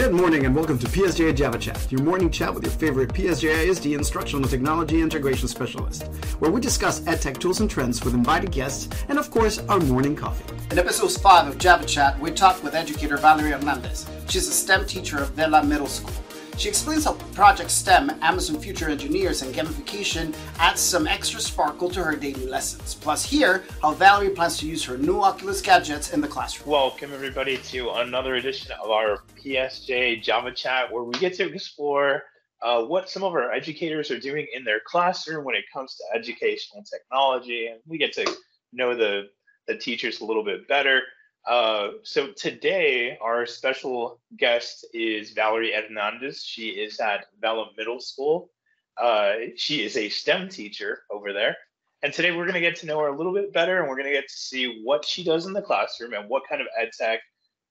Good 0.00 0.14
morning 0.14 0.46
and 0.46 0.56
welcome 0.56 0.78
to 0.78 0.86
PSJA 0.86 1.36
Java 1.36 1.58
Chat, 1.58 1.92
your 1.92 2.00
morning 2.00 2.30
chat 2.30 2.54
with 2.54 2.62
your 2.64 2.72
favorite 2.72 3.12
PSJA 3.12 3.68
ISD 3.68 3.88
instructional 3.88 4.48
technology 4.48 5.02
integration 5.02 5.46
specialist, 5.46 6.04
where 6.38 6.50
we 6.50 6.58
discuss 6.58 7.00
edtech 7.00 7.36
tools 7.36 7.60
and 7.60 7.68
trends 7.68 8.02
with 8.02 8.14
invited 8.14 8.50
guests 8.50 8.88
and, 9.10 9.18
of 9.18 9.30
course, 9.30 9.58
our 9.68 9.78
morning 9.78 10.16
coffee. 10.16 10.54
In 10.70 10.78
episode 10.78 11.12
5 11.20 11.48
of 11.48 11.58
Java 11.58 11.84
Chat, 11.84 12.18
we 12.18 12.30
talked 12.30 12.64
with 12.64 12.74
educator 12.74 13.18
Valerie 13.18 13.50
Hernandez. 13.50 14.08
She's 14.26 14.48
a 14.48 14.52
STEM 14.52 14.86
teacher 14.86 15.18
at 15.18 15.28
Vela 15.32 15.62
Middle 15.62 15.86
School. 15.86 16.14
She 16.60 16.68
explains 16.68 17.06
how 17.06 17.14
Project 17.32 17.70
STEM, 17.70 18.10
Amazon 18.20 18.60
Future 18.60 18.90
Engineers, 18.90 19.40
and 19.40 19.54
gamification 19.54 20.36
adds 20.58 20.82
some 20.82 21.06
extra 21.06 21.40
sparkle 21.40 21.88
to 21.88 22.04
her 22.04 22.14
daily 22.14 22.44
lessons. 22.44 22.94
Plus, 22.94 23.24
here, 23.24 23.64
how 23.80 23.94
Valerie 23.94 24.28
plans 24.28 24.58
to 24.58 24.66
use 24.66 24.84
her 24.84 24.98
new 24.98 25.22
Oculus 25.22 25.62
gadgets 25.62 26.12
in 26.12 26.20
the 26.20 26.28
classroom. 26.28 26.68
Welcome, 26.68 27.14
everybody, 27.14 27.56
to 27.56 27.88
another 27.92 28.34
edition 28.34 28.72
of 28.72 28.90
our 28.90 29.22
PSJ 29.42 30.22
Java 30.22 30.52
Chat, 30.52 30.92
where 30.92 31.02
we 31.02 31.14
get 31.14 31.32
to 31.36 31.50
explore 31.50 32.24
uh, 32.60 32.82
what 32.82 33.08
some 33.08 33.24
of 33.24 33.32
our 33.32 33.50
educators 33.50 34.10
are 34.10 34.20
doing 34.20 34.46
in 34.52 34.62
their 34.62 34.80
classroom 34.84 35.46
when 35.46 35.54
it 35.54 35.64
comes 35.72 35.96
to 35.96 36.04
educational 36.14 36.84
technology. 36.84 37.68
And 37.68 37.80
we 37.86 37.96
get 37.96 38.12
to 38.12 38.36
know 38.70 38.94
the, 38.94 39.30
the 39.66 39.78
teachers 39.78 40.20
a 40.20 40.26
little 40.26 40.44
bit 40.44 40.68
better. 40.68 41.00
Uh, 41.46 41.90
so 42.02 42.28
today, 42.32 43.16
our 43.20 43.46
special 43.46 44.20
guest 44.36 44.86
is 44.92 45.30
Valerie 45.30 45.72
Hernandez. 45.72 46.44
She 46.44 46.68
is 46.68 47.00
at 47.00 47.26
Vela 47.40 47.70
Middle 47.76 48.00
School. 48.00 48.50
Uh, 48.96 49.32
she 49.56 49.82
is 49.82 49.96
a 49.96 50.08
STEM 50.08 50.48
teacher 50.48 51.02
over 51.10 51.32
there. 51.32 51.56
And 52.02 52.12
today 52.12 52.32
we're 52.32 52.44
going 52.44 52.54
to 52.54 52.60
get 52.60 52.76
to 52.76 52.86
know 52.86 52.98
her 53.00 53.08
a 53.08 53.16
little 53.16 53.32
bit 53.32 53.52
better 53.52 53.80
and 53.80 53.88
we're 53.88 53.96
going 53.96 54.08
to 54.08 54.12
get 54.12 54.28
to 54.28 54.34
see 54.34 54.82
what 54.84 55.04
she 55.04 55.22
does 55.22 55.46
in 55.46 55.52
the 55.52 55.62
classroom 55.62 56.14
and 56.14 56.28
what 56.28 56.42
kind 56.48 56.62
of 56.62 56.68
ed 56.78 56.90
tech 56.98 57.20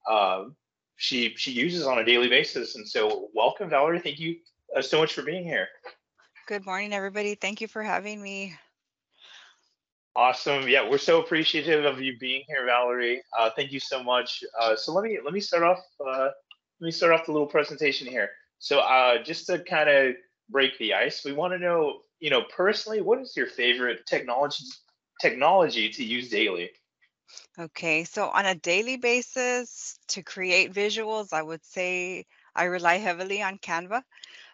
uh, 0.07 0.45
she, 0.97 1.33
she 1.35 1.51
uses 1.51 1.85
on 1.85 1.99
a 1.99 2.05
daily 2.05 2.27
basis. 2.27 2.75
And 2.75 2.87
so, 2.87 3.29
welcome, 3.33 3.69
Valerie. 3.69 3.99
Thank 3.99 4.19
you 4.19 4.37
uh, 4.75 4.81
so 4.81 4.99
much 4.99 5.13
for 5.13 5.23
being 5.23 5.43
here. 5.43 5.67
Good 6.47 6.65
morning, 6.65 6.93
everybody. 6.93 7.35
Thank 7.35 7.61
you 7.61 7.67
for 7.67 7.83
having 7.83 8.21
me. 8.21 8.55
Awesome. 10.15 10.67
Yeah, 10.67 10.89
we're 10.89 10.97
so 10.97 11.21
appreciative 11.21 11.85
of 11.85 12.01
you 12.01 12.17
being 12.19 12.43
here, 12.47 12.65
Valerie. 12.65 13.21
Uh, 13.37 13.49
thank 13.55 13.71
you 13.71 13.79
so 13.79 14.03
much. 14.03 14.43
Uh, 14.59 14.75
so 14.75 14.91
let 14.91 15.03
me 15.03 15.19
let 15.23 15.33
me 15.33 15.39
start 15.39 15.63
off. 15.63 15.79
Uh, 15.99 16.29
let 16.79 16.85
me 16.85 16.91
start 16.91 17.13
off 17.13 17.25
the 17.25 17.31
little 17.31 17.47
presentation 17.47 18.07
here. 18.07 18.29
So 18.57 18.79
uh, 18.79 19.23
just 19.23 19.45
to 19.47 19.59
kind 19.59 19.89
of 19.89 20.15
break 20.49 20.77
the 20.77 20.93
ice, 20.93 21.23
we 21.23 21.31
want 21.31 21.53
to 21.53 21.59
know, 21.59 22.01
you 22.19 22.29
know, 22.29 22.43
personally, 22.55 23.01
what 23.01 23.19
is 23.19 23.33
your 23.37 23.47
favorite 23.47 24.05
technology 24.05 24.65
technology 25.21 25.89
to 25.89 26.03
use 26.03 26.29
daily? 26.29 26.71
Okay, 27.57 28.03
so 28.03 28.29
on 28.29 28.45
a 28.45 28.55
daily 28.55 28.97
basis 28.97 29.99
to 30.07 30.23
create 30.23 30.73
visuals, 30.73 31.33
I 31.33 31.43
would 31.43 31.63
say 31.63 32.25
I 32.55 32.65
rely 32.65 32.95
heavily 32.95 33.41
on 33.41 33.59
Canva. 33.59 34.01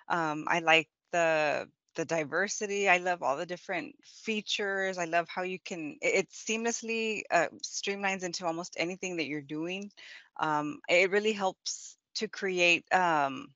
Um, 0.10 0.46
I 0.48 0.60
like 0.60 0.90
the 1.12 1.70
the 1.96 2.06
diversity. 2.06 2.88
I 2.90 2.98
love 2.98 3.24
all 3.24 3.38
the 3.38 3.46
different 3.46 3.96
features. 4.04 4.98
I 4.98 5.06
love 5.06 5.28
how 5.30 5.44
you 5.44 5.60
can, 5.60 5.98
it, 6.02 6.16
it 6.16 6.30
seamlessly 6.30 7.24
uh, 7.32 7.48
streamlines 7.64 8.24
into 8.24 8.46
almost 8.46 8.76
anything 8.78 9.18
that 9.18 9.28
you're 9.28 9.42
doing. 9.42 9.92
Um, 10.40 10.80
it 10.90 11.12
really 11.12 11.34
helps 11.34 11.98
to 12.16 12.28
create 12.28 12.86
um, 12.94 13.48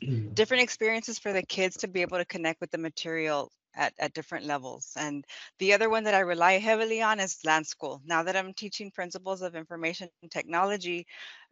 different 0.34 0.62
experiences 0.62 1.18
for 1.18 1.32
the 1.32 1.42
kids 1.42 1.76
to 1.78 1.88
be 1.88 2.02
able 2.02 2.18
to 2.18 2.24
connect 2.24 2.60
with 2.60 2.70
the 2.70 2.78
material 2.78 3.50
at, 3.74 3.94
at 3.98 4.12
different 4.12 4.44
levels. 4.44 4.92
And 4.96 5.24
the 5.58 5.72
other 5.72 5.88
one 5.88 6.04
that 6.04 6.14
I 6.14 6.20
rely 6.20 6.58
heavily 6.58 7.00
on 7.00 7.20
is 7.20 7.38
LanSchool. 7.46 8.00
Now 8.04 8.22
that 8.24 8.36
I'm 8.36 8.52
teaching 8.52 8.90
principles 8.90 9.40
of 9.40 9.54
information 9.54 10.08
technology, 10.30 11.06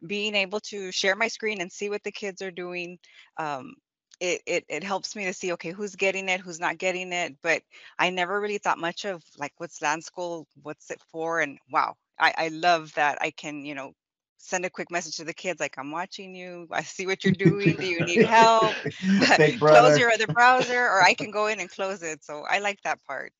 being 0.05 0.35
able 0.35 0.59
to 0.61 0.91
share 0.91 1.15
my 1.15 1.27
screen 1.27 1.61
and 1.61 1.71
see 1.71 1.89
what 1.89 2.03
the 2.03 2.11
kids 2.11 2.41
are 2.41 2.51
doing 2.51 2.99
um, 3.37 3.75
it, 4.19 4.41
it 4.45 4.65
it 4.67 4.83
helps 4.83 5.15
me 5.15 5.25
to 5.25 5.33
see 5.33 5.53
okay 5.53 5.71
who's 5.71 5.95
getting 5.95 6.29
it 6.29 6.39
who's 6.39 6.59
not 6.59 6.77
getting 6.77 7.13
it 7.13 7.35
but 7.43 7.61
i 7.99 8.09
never 8.09 8.39
really 8.39 8.57
thought 8.57 8.79
much 8.79 9.05
of 9.05 9.23
like 9.37 9.53
what's 9.57 9.79
LanSchool 9.79 10.45
what's 10.63 10.89
it 10.89 11.01
for 11.11 11.41
and 11.41 11.59
wow 11.71 11.93
i 12.19 12.33
i 12.37 12.47
love 12.49 12.93
that 12.95 13.17
i 13.21 13.31
can 13.31 13.63
you 13.63 13.75
know 13.75 13.93
send 14.39 14.65
a 14.65 14.69
quick 14.69 14.91
message 14.91 15.17
to 15.17 15.23
the 15.23 15.33
kids 15.33 15.59
like 15.59 15.75
i'm 15.77 15.91
watching 15.91 16.33
you 16.33 16.67
i 16.71 16.81
see 16.81 17.05
what 17.05 17.23
you're 17.23 17.33
doing 17.33 17.75
do 17.75 17.87
you 17.87 18.05
need 18.05 18.25
help? 18.25 18.75
Close 19.59 19.97
your 19.97 20.11
other 20.11 20.27
browser 20.27 20.79
or 20.79 21.01
i 21.01 21.13
can 21.13 21.31
go 21.31 21.47
in 21.47 21.59
and 21.59 21.69
close 21.69 22.01
it 22.03 22.23
so 22.23 22.43
i 22.49 22.59
like 22.59 22.81
that 22.83 23.03
part. 23.05 23.33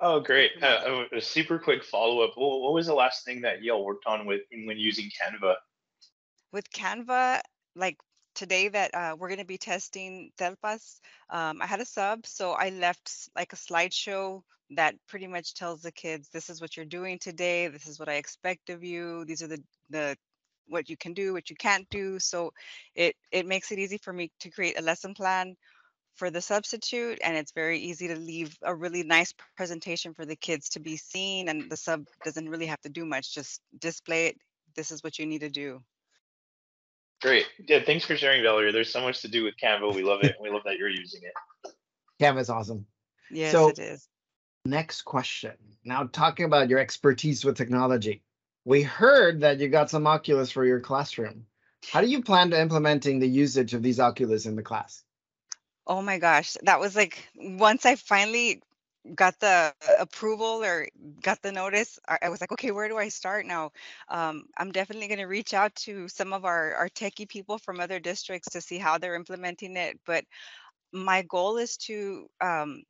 Oh 0.00 0.20
great. 0.20 0.52
Uh, 0.62 1.04
a 1.12 1.20
super 1.20 1.58
quick 1.58 1.82
follow-up 1.82 2.36
what, 2.36 2.60
what 2.60 2.72
was 2.72 2.86
the 2.86 2.94
last 2.94 3.24
thing 3.24 3.40
that 3.40 3.62
y'all 3.62 3.84
worked 3.84 4.06
on 4.06 4.26
with 4.26 4.42
when 4.52 4.76
using 4.76 5.06
canva? 5.06 5.56
With 6.52 6.70
canva 6.70 7.40
like 7.74 7.98
today 8.38 8.68
that 8.68 8.94
uh, 8.94 9.16
we're 9.18 9.28
going 9.28 9.40
to 9.40 9.44
be 9.44 9.58
testing 9.58 10.30
Telpas. 10.38 11.00
Um, 11.28 11.60
I 11.60 11.66
had 11.66 11.80
a 11.80 11.84
sub, 11.84 12.24
so 12.24 12.52
I 12.52 12.70
left 12.70 13.10
like 13.34 13.52
a 13.52 13.56
slideshow 13.56 14.42
that 14.76 14.94
pretty 15.08 15.26
much 15.26 15.54
tells 15.54 15.82
the 15.82 15.90
kids, 15.90 16.28
this 16.32 16.48
is 16.48 16.60
what 16.60 16.76
you're 16.76 16.86
doing 16.86 17.18
today. 17.18 17.66
This 17.66 17.88
is 17.88 17.98
what 17.98 18.08
I 18.08 18.14
expect 18.14 18.70
of 18.70 18.84
you. 18.84 19.24
These 19.24 19.42
are 19.42 19.48
the, 19.48 19.62
the 19.90 20.16
what 20.68 20.88
you 20.88 20.96
can 20.96 21.14
do, 21.14 21.32
what 21.32 21.50
you 21.50 21.56
can't 21.56 21.88
do. 21.90 22.20
So 22.20 22.52
it, 22.94 23.16
it 23.32 23.44
makes 23.44 23.72
it 23.72 23.80
easy 23.80 23.98
for 23.98 24.12
me 24.12 24.30
to 24.40 24.50
create 24.50 24.78
a 24.78 24.82
lesson 24.82 25.14
plan 25.14 25.56
for 26.14 26.30
the 26.30 26.40
substitute 26.40 27.18
and 27.24 27.36
it's 27.36 27.52
very 27.52 27.78
easy 27.78 28.08
to 28.08 28.16
leave 28.16 28.56
a 28.62 28.74
really 28.74 29.02
nice 29.02 29.32
presentation 29.56 30.14
for 30.14 30.26
the 30.26 30.36
kids 30.36 30.68
to 30.68 30.80
be 30.80 30.96
seen 30.96 31.48
and 31.48 31.70
the 31.70 31.76
sub 31.76 32.04
doesn't 32.24 32.48
really 32.48 32.66
have 32.66 32.80
to 32.80 32.88
do 32.88 33.04
much 33.04 33.32
just 33.32 33.60
display 33.78 34.26
it 34.26 34.36
this 34.74 34.90
is 34.90 35.02
what 35.04 35.16
you 35.16 35.26
need 35.26 35.42
to 35.42 35.48
do 35.48 35.80
Great. 37.20 37.46
Yeah, 37.66 37.80
thanks 37.84 38.04
for 38.04 38.16
sharing, 38.16 38.42
Valerie. 38.42 38.72
There's 38.72 38.92
so 38.92 39.00
much 39.00 39.22
to 39.22 39.28
do 39.28 39.44
with 39.44 39.54
Canva. 39.62 39.94
We 39.94 40.02
love 40.02 40.22
it. 40.22 40.36
we 40.40 40.50
love 40.50 40.62
that 40.64 40.76
you're 40.76 40.88
using 40.88 41.22
it. 41.24 41.72
Canva's 42.20 42.50
awesome. 42.50 42.86
Yes, 43.30 43.52
so, 43.52 43.68
it 43.68 43.78
is. 43.78 44.08
Next 44.64 45.02
question. 45.02 45.52
Now, 45.84 46.04
talking 46.04 46.44
about 46.44 46.68
your 46.68 46.78
expertise 46.78 47.44
with 47.44 47.56
technology, 47.56 48.22
we 48.64 48.82
heard 48.82 49.40
that 49.40 49.60
you 49.60 49.68
got 49.68 49.90
some 49.90 50.06
Oculus 50.06 50.50
for 50.50 50.64
your 50.64 50.80
classroom. 50.80 51.46
How 51.90 52.00
do 52.00 52.06
you 52.06 52.22
plan 52.22 52.50
to 52.50 52.60
implementing 52.60 53.18
the 53.18 53.28
usage 53.28 53.74
of 53.74 53.82
these 53.82 54.00
Oculus 54.00 54.46
in 54.46 54.56
the 54.56 54.62
class? 54.62 55.02
Oh 55.86 56.02
my 56.02 56.18
gosh, 56.18 56.56
that 56.64 56.80
was 56.80 56.94
like 56.94 57.26
once 57.34 57.86
I 57.86 57.94
finally 57.94 58.60
got 59.14 59.38
the 59.40 59.74
approval 59.98 60.62
or 60.62 60.88
got 61.22 61.40
the 61.42 61.52
notice, 61.52 61.98
I, 62.08 62.28
was 62.28 62.40
like, 62.40 62.52
okay, 62.52 62.70
where 62.70 62.88
do 62.88 62.98
I 62.98 63.08
start 63.08 63.46
now? 63.46 63.72
Um, 64.08 64.44
I'm 64.56 64.72
definitely 64.72 65.08
going 65.08 65.18
to 65.18 65.26
reach 65.26 65.54
out 65.54 65.74
to 65.76 66.08
some 66.08 66.32
of 66.32 66.44
our, 66.44 66.74
our 66.74 66.88
techie 66.88 67.28
people 67.28 67.58
from 67.58 67.80
other 67.80 68.00
districts 68.00 68.50
to 68.50 68.60
see 68.60 68.78
how 68.78 68.98
they're 68.98 69.14
implementing 69.14 69.76
it. 69.76 69.98
But 70.06 70.24
my 70.92 71.22
goal 71.22 71.58
is 71.58 71.76
to 71.78 72.28
um, 72.40 72.82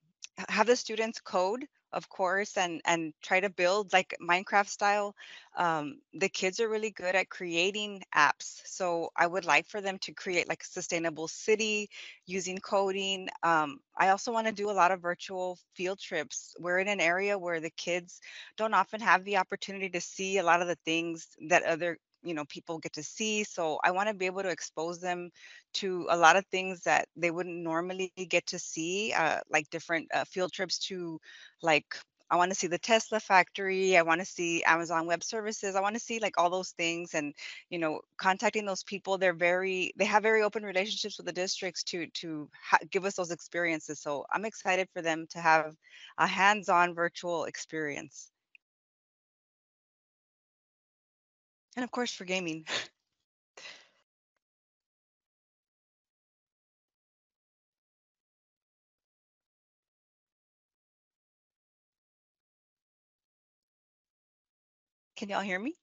have 0.49 0.67
the 0.67 0.77
students 0.77 1.21
code 1.21 1.65
of 1.93 2.09
course 2.09 2.57
and 2.57 2.81
and 2.85 3.13
try 3.23 3.41
to 3.41 3.51
build 3.51 3.93
like 3.93 4.15
minecraft 4.21 4.69
style 4.69 5.15
um, 5.57 5.99
the 6.15 6.29
kids 6.29 6.61
are 6.61 6.69
really 6.69 6.91
good 6.91 7.15
at 7.15 7.29
creating 7.29 8.03
apps 8.15 8.61
so 8.65 9.11
i 9.17 9.27
would 9.27 9.45
like 9.45 9.67
for 9.67 9.81
them 9.81 9.99
to 9.99 10.13
create 10.13 10.49
like 10.49 10.63
a 10.63 10.67
sustainable 10.67 11.29
city 11.29 11.89
using 12.27 12.59
coding 12.59 13.29
um, 13.43 13.79
i 13.97 14.09
also 14.09 14.33
want 14.33 14.47
to 14.47 14.53
do 14.53 14.71
a 14.71 14.73
lot 14.73 14.91
of 14.91 15.01
virtual 15.01 15.59
field 15.75 15.99
trips. 15.99 16.55
We're 16.59 16.79
in 16.79 16.89
an 16.89 17.01
area 17.01 17.39
where 17.39 17.61
the 17.61 17.71
kids 17.71 18.21
don't 18.57 18.75
often 18.75 19.01
have 19.01 19.25
the 19.25 19.37
opportunity 19.39 19.89
to 19.91 20.01
see 20.01 20.39
a 20.39 20.43
lot 20.43 20.61
of 20.63 20.69
the 20.69 20.79
things 20.85 21.29
that 21.49 21.63
other 21.65 21.99
you 22.29 22.35
know 22.35 22.45
people 22.47 22.79
get 22.79 22.93
to 22.93 23.03
see 23.03 23.45
so 23.45 23.79
i 23.85 23.91
want 23.91 24.09
to 24.09 24.15
be 24.15 24.27
able 24.27 24.43
to 24.43 24.51
expose 24.51 25.01
them 25.01 25.31
to 25.75 26.07
a 26.11 26.17
lot 26.17 26.37
of 26.37 26.45
things 26.47 26.83
that 26.83 27.09
they 27.17 27.31
wouldn't 27.31 27.63
normally 27.63 28.13
get 28.29 28.47
to 28.47 28.59
see 28.59 29.13
uh, 29.13 29.41
like 29.51 29.69
different 29.71 30.09
uh, 30.15 30.25
field 30.25 30.53
trips 30.53 30.79
to 30.79 31.21
like 31.63 31.97
I 32.31 32.37
want 32.37 32.51
to 32.51 32.55
see 32.55 32.67
the 32.67 32.79
Tesla 32.79 33.21
factory. 33.21 33.97
I 33.97 34.03
want 34.03 34.21
to 34.21 34.27
see 34.27 34.63
Amazon 34.65 35.07
Web 35.07 35.25
Services. 35.25 35.75
I 35.75 35.81
want 35.81 35.97
to 35.97 36.01
see 36.01 36.19
like 36.21 36.37
all 36.39 36.51
those 36.51 36.71
things 36.73 37.15
and 37.15 37.35
you 37.71 37.79
know 37.79 38.01
contacting 38.19 38.67
those 38.67 38.85
people. 38.85 39.17
They're 39.19 39.33
very 39.35 39.93
they 39.97 40.05
have 40.05 40.23
very 40.23 40.43
open 40.43 40.63
relationships 40.63 41.17
with 41.17 41.27
the 41.27 41.33
districts 41.33 41.83
to 41.85 42.07
to 42.07 42.51
ha- 42.63 42.79
give 42.91 43.05
us 43.07 43.17
those 43.17 43.31
experiences. 43.31 44.01
So 44.01 44.27
I'm 44.33 44.45
excited 44.45 44.89
for 44.93 45.01
them 45.03 45.27
to 45.31 45.41
have 45.41 45.75
a 46.19 46.27
hands-on 46.27 46.95
virtual 46.95 47.45
experience. 47.45 48.31
And 51.79 51.85
of 51.85 51.91
course 51.93 52.13
for 52.13 52.25
gaming. 52.25 52.67
Can 65.17 65.29
y'all 65.29 65.41
hear 65.41 65.61
me? 65.61 65.75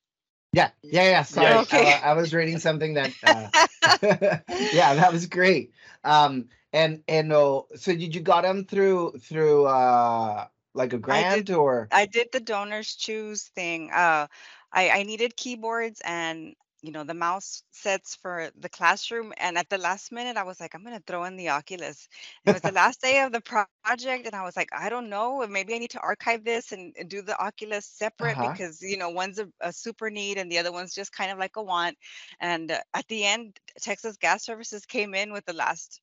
Yeah, 0.52 0.72
yeah, 0.84 1.04
yeah. 1.04 1.24
Sorry, 1.24 1.54
yeah. 1.54 1.62
Okay. 1.62 1.94
I, 1.94 2.12
I, 2.12 2.14
was 2.14 2.34
reading 2.34 2.60
something 2.60 2.96
that. 2.96 3.12
Uh, 3.24 3.50
yeah, 4.74 4.96
that 4.96 5.14
was 5.14 5.28
great. 5.28 5.72
Um, 6.04 6.50
and 6.74 7.04
and 7.08 7.32
uh, 7.32 7.62
so 7.76 7.96
did 7.96 8.16
you 8.16 8.22
got 8.22 8.42
them 8.42 8.66
through 8.66 9.20
through 9.22 9.66
uh 9.66 10.48
like 10.74 10.94
a 10.94 10.98
grant 10.98 11.28
I 11.28 11.36
did, 11.42 11.52
or? 11.52 11.88
I 11.92 12.06
did 12.08 12.30
the 12.32 12.40
donors 12.40 12.96
choose 12.96 13.44
thing. 13.44 13.92
Uh, 13.94 14.26
I, 14.76 14.90
I 14.90 15.04
needed 15.04 15.36
keyboards 15.38 16.02
and 16.04 16.54
you 16.82 16.92
know 16.92 17.04
the 17.04 17.16
mouse 17.16 17.64
sets 17.72 18.16
for 18.16 18.52
the 18.60 18.70
classroom 18.70 19.34
and 19.38 19.58
at 19.58 19.70
the 19.70 19.78
last 19.78 20.12
minute 20.12 20.38
i 20.38 20.44
was 20.44 20.60
like 20.60 20.76
i'm 20.76 20.84
going 20.84 20.96
to 20.96 21.04
throw 21.08 21.24
in 21.24 21.36
the 21.36 21.50
oculus. 21.50 22.08
It 22.46 22.54
was 22.54 22.62
the 22.62 22.72
last 22.84 23.02
day 23.02 23.22
of 23.22 23.32
the 23.32 23.42
project 23.42 24.28
and 24.28 24.36
i 24.36 24.44
was 24.44 24.56
like 24.56 24.70
i 24.72 24.88
don't 24.88 25.10
know 25.10 25.48
maybe 25.48 25.74
i 25.74 25.80
need 25.80 25.90
to 25.92 26.00
archive 26.02 26.44
this 26.44 26.74
and, 26.74 26.94
and 27.00 27.10
do 27.10 27.24
the 27.24 27.40
oculus 27.44 27.88
separate 27.88 28.38
uh-huh. 28.38 28.52
because 28.52 28.82
you 28.82 28.98
know 28.98 29.10
one's 29.10 29.40
a, 29.40 29.48
a, 29.62 29.74
super 29.74 30.12
need 30.12 30.38
and 30.38 30.52
the 30.52 30.60
other 30.60 30.72
one's 30.72 30.94
just 30.94 31.12
kind 31.12 31.32
of 31.32 31.40
like 31.40 31.56
a 31.56 31.64
want. 31.64 31.98
And 32.40 32.70
uh, 32.72 32.80
at 32.94 33.08
the 33.08 33.24
end 33.24 33.58
texas 33.80 34.18
gas 34.18 34.46
services 34.46 34.86
came 34.86 35.16
in 35.16 35.34
with 35.34 35.46
the 35.46 35.54
last 35.54 36.02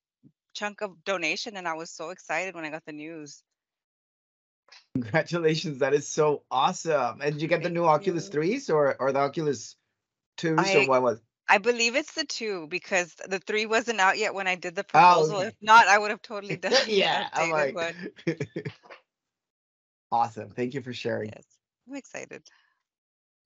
chunk 0.54 0.80
of 0.80 1.04
donation 1.04 1.56
and 1.56 1.69
i 1.69 1.74
was 1.74 1.90
so 1.90 2.10
excited 2.10 2.54
when 2.54 2.64
i 2.64 2.70
got 2.70 2.84
the 2.86 2.92
news 2.92 3.42
congratulations 4.94 5.78
that 5.78 5.94
is 5.94 6.06
so 6.06 6.42
awesome 6.50 7.20
and 7.20 7.32
did 7.32 7.42
you 7.42 7.48
get 7.48 7.62
the 7.62 7.70
new 7.70 7.84
oculus 7.84 8.28
3s 8.28 8.72
or 8.72 8.96
or 9.00 9.12
the 9.12 9.19
oculus 9.19 9.76
two. 10.36 10.56
I, 10.58 10.72
so 10.72 10.84
what 10.86 11.02
was? 11.02 11.20
I 11.48 11.58
believe 11.58 11.96
it's 11.96 12.14
the 12.14 12.24
two 12.24 12.66
because 12.69 13.14
the 13.28 13.38
three 13.38 13.66
wasn't 13.66 14.00
out 14.00 14.19
yet 14.19 14.34
when 14.34 14.46
I 14.46 14.54
did 14.54 14.74
the 14.74 14.84
proposal. 14.84 15.36
Oh, 15.36 15.38
okay. 15.38 15.48
If 15.48 15.54
not, 15.60 15.86
I 15.86 15.98
would 15.98 16.10
have 16.10 16.22
totally 16.22 16.56
done. 16.56 16.72
yeah, 16.86 17.28
I'm 17.32 17.50
like. 17.50 17.76
awesome. 20.12 20.50
Thank 20.50 20.74
you 20.74 20.82
for 20.82 20.92
sharing. 20.92 21.30
Yes, 21.34 21.44
I'm 21.88 21.96
excited. 21.96 22.42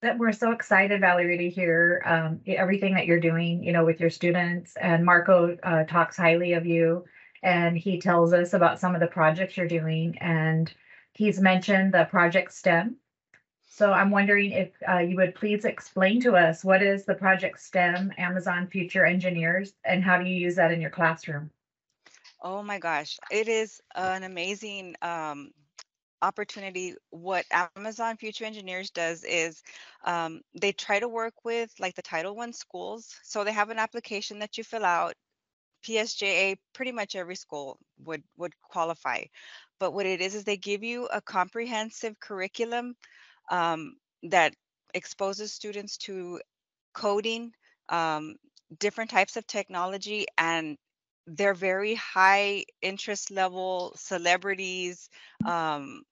That 0.03 0.19
we're 0.19 0.31
so 0.31 0.51
excited, 0.51 1.01
Valerie, 1.01 1.39
to 1.39 1.49
hear 1.49 2.03
um, 2.05 2.39
everything 2.45 2.93
that 2.93 3.07
you're 3.07 3.19
doing. 3.19 3.63
You 3.63 3.73
know, 3.73 3.83
with 3.83 3.99
your 3.99 4.11
students, 4.11 4.75
and 4.79 5.03
Marco 5.03 5.57
uh, 5.63 5.83
talks 5.85 6.15
highly 6.15 6.53
of 6.53 6.65
you, 6.65 7.05
and 7.43 7.77
he 7.77 7.99
tells 7.99 8.31
us 8.31 8.53
about 8.53 8.79
some 8.79 8.93
of 8.93 9.01
the 9.01 9.07
projects 9.07 9.57
you're 9.57 9.67
doing, 9.67 10.17
and 10.19 10.71
he's 11.17 11.39
mentioned 11.39 11.93
the 11.93 12.05
project 12.05 12.53
STEM, 12.53 12.97
so 13.69 13.91
I'm 13.91 14.11
wondering 14.11 14.51
if 14.51 14.69
uh, 14.89 14.99
you 14.99 15.17
would 15.17 15.35
please 15.35 15.65
explain 15.65 16.21
to 16.21 16.35
us 16.35 16.63
what 16.63 16.81
is 16.81 17.05
the 17.05 17.13
Project 17.13 17.59
STEM 17.59 18.11
Amazon 18.17 18.67
Future 18.67 19.05
Engineers 19.05 19.73
and 19.83 20.03
how 20.03 20.17
do 20.17 20.25
you 20.27 20.35
use 20.35 20.55
that 20.55 20.71
in 20.71 20.81
your 20.81 20.89
classroom? 20.89 21.51
Oh 22.41 22.63
my 22.63 22.79
gosh, 22.79 23.19
it 23.29 23.47
is 23.47 23.81
an 23.95 24.23
amazing 24.23 24.95
um, 25.01 25.51
opportunity. 26.21 26.95
What 27.09 27.45
Amazon 27.75 28.15
Future 28.17 28.45
Engineers 28.45 28.89
does 28.89 29.23
is 29.23 29.61
um, 30.05 30.41
they 30.59 30.71
try 30.71 30.99
to 30.99 31.07
work 31.07 31.33
with 31.43 31.71
like 31.79 31.95
the 31.95 32.01
Title 32.01 32.35
One 32.35 32.53
schools. 32.53 33.15
So 33.23 33.43
they 33.43 33.51
have 33.51 33.69
an 33.69 33.79
application 33.79 34.39
that 34.39 34.57
you 34.57 34.63
fill 34.63 34.85
out. 34.85 35.13
PSJA, 35.87 36.57
pretty 36.73 36.91
much 36.91 37.15
every 37.15 37.35
school 37.35 37.77
would 38.05 38.23
would 38.37 38.53
qualify. 38.61 39.23
But 39.79 39.91
what 39.93 40.05
it 40.05 40.21
is 40.21 40.35
is 40.35 40.43
they 40.43 40.57
give 40.57 40.83
you 40.83 41.07
a 41.07 41.21
comprehensive 41.21 42.19
curriculum 42.19 42.95
um, 43.49 43.95
that 44.23 44.53
exposes 44.93 45.53
students 45.53 45.97
to 45.97 46.41
coding, 46.93 47.53
um, 47.89 48.35
different 48.79 49.11
types 49.11 49.37
of 49.37 49.47
technology, 49.47 50.25
and 50.37 50.77
they're 51.27 51.53
very 51.53 51.95
high 51.95 52.65
interest 52.81 53.31
level 53.31 53.93
celebrities, 53.95 55.09
um, 55.45 56.03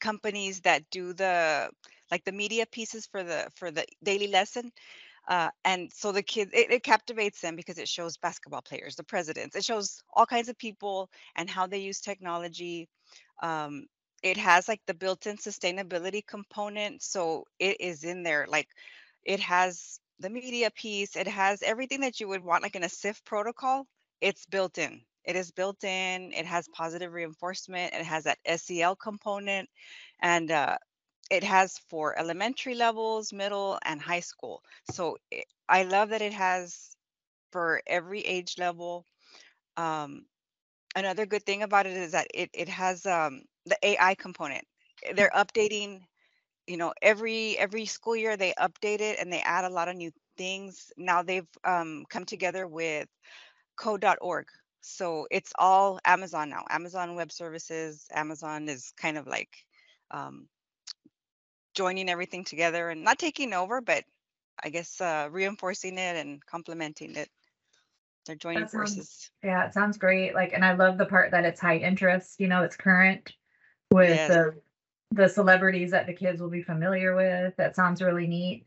companies 0.00 0.60
that 0.62 0.82
do 0.90 1.12
the 1.12 1.70
like 2.10 2.24
the 2.24 2.32
media 2.32 2.66
pieces 2.66 3.06
for 3.06 3.22
the 3.24 3.48
for 3.56 3.70
the 3.70 3.84
daily 4.02 4.28
lesson. 4.28 4.70
Uh, 5.28 5.50
and 5.64 5.90
so 5.92 6.10
the 6.10 6.22
kids 6.22 6.50
it, 6.52 6.70
it, 6.70 6.82
captivates 6.82 7.40
them 7.40 7.54
because 7.54 7.78
it 7.78 7.88
shows 7.88 8.16
basketball 8.16 8.62
players 8.62 8.96
the 8.96 9.04
presidents 9.04 9.54
it 9.54 9.64
shows 9.64 10.02
all 10.14 10.26
kinds 10.26 10.48
of 10.48 10.58
people 10.58 11.08
and 11.36 11.48
how 11.48 11.66
they 11.66 11.78
use 11.78 12.00
technology. 12.00 12.88
Um, 13.42 13.86
it 14.22 14.36
has 14.36 14.68
like 14.68 14.80
the 14.86 14.94
built-in 14.94 15.36
sustainability 15.36 16.26
component 16.26 17.02
so 17.02 17.44
it 17.58 17.80
is 17.80 18.04
in 18.04 18.22
there 18.22 18.46
like 18.48 18.68
it 19.24 19.40
has 19.40 19.98
the 20.20 20.30
media 20.30 20.70
piece 20.70 21.16
it 21.16 21.26
has 21.26 21.62
everything 21.62 22.00
that 22.00 22.20
you 22.20 22.28
would 22.28 22.42
want 22.44 22.62
like 22.62 22.76
in 22.76 22.84
a 22.84 22.88
SIOP 22.88 23.24
protocol 23.24 23.86
it's 24.20 24.46
built 24.46 24.78
in. 24.78 25.00
It 25.24 25.36
is 25.36 25.50
built 25.50 25.82
in 25.84 26.32
it 26.32 26.46
has 26.46 26.68
positive 26.68 27.12
reinforcement 27.12 27.94
it 27.94 28.04
has 28.04 28.24
that 28.24 28.38
sel 28.60 28.96
component 28.96 29.68
and 30.20 30.50
uh, 30.50 30.76
it 31.30 31.44
has 31.44 31.78
for 31.88 32.18
elementary 32.18 32.74
levels 32.74 33.32
middle 33.32 33.78
and 33.84 34.00
high 34.00 34.20
school 34.20 34.62
so 34.90 35.16
it, 35.30 35.44
i 35.68 35.82
love 35.84 36.10
that 36.10 36.22
it 36.22 36.32
has 36.32 36.96
for 37.52 37.80
every 37.86 38.20
age 38.20 38.56
level 38.58 39.04
um, 39.76 40.24
another 40.94 41.26
good 41.26 41.44
thing 41.44 41.62
about 41.62 41.86
it 41.86 41.96
is 41.96 42.12
that 42.12 42.26
it, 42.34 42.50
it 42.52 42.68
has 42.68 43.06
um, 43.06 43.42
the 43.66 43.76
AI 43.82 44.14
component. 44.14 44.64
Eh, 45.04 45.12
they're 45.14 45.30
updating, 45.34 46.00
you 46.66 46.76
know, 46.76 46.92
every 47.02 47.56
every 47.58 47.86
school 47.86 48.16
year 48.16 48.36
they 48.36 48.54
update 48.58 49.00
it 49.00 49.18
and 49.20 49.32
they 49.32 49.40
add 49.40 49.64
a 49.64 49.70
lot 49.70 49.88
of 49.88 49.96
new 49.96 50.10
things. 50.36 50.92
Now 50.96 51.22
they've 51.22 51.48
um, 51.64 52.04
come 52.08 52.24
together 52.24 52.66
with 52.66 53.08
code.org. 53.76 54.46
So 54.80 55.26
it's 55.30 55.52
all 55.58 55.98
Amazon 56.04 56.50
now. 56.50 56.64
Amazon 56.70 57.14
Web 57.14 57.32
Services. 57.32 58.06
Amazon 58.12 58.68
is 58.68 58.92
kind 58.96 59.16
of 59.18 59.26
like 59.26 59.50
um, 60.10 60.48
joining 61.74 62.08
everything 62.08 62.44
together 62.44 62.90
and 62.90 63.04
not 63.04 63.18
taking 63.18 63.52
over, 63.52 63.80
but 63.80 64.04
I 64.62 64.68
guess 64.68 65.00
uh, 65.00 65.28
reinforcing 65.30 65.98
it 65.98 66.16
and 66.16 66.44
complementing 66.44 67.16
it. 67.16 67.28
They're 68.26 68.36
joining 68.36 68.68
sounds, 68.68 68.72
forces. 68.72 69.30
Yeah, 69.42 69.66
it 69.66 69.74
sounds 69.74 69.98
great. 69.98 70.34
Like, 70.34 70.52
and 70.52 70.64
I 70.64 70.74
love 70.74 70.96
the 70.98 71.06
part 71.06 71.32
that 71.32 71.44
it's 71.44 71.60
high 71.60 71.78
interest. 71.78 72.38
You 72.38 72.48
know, 72.48 72.62
it's 72.62 72.76
current 72.76 73.32
with 73.90 74.10
yes. 74.10 74.28
the 74.28 74.54
the 75.10 75.28
celebrities 75.28 75.90
that 75.90 76.06
the 76.06 76.12
kids 76.14 76.40
will 76.40 76.50
be 76.50 76.62
familiar 76.62 77.14
with. 77.14 77.54
That 77.56 77.76
sounds 77.76 78.00
really 78.00 78.26
neat. 78.26 78.66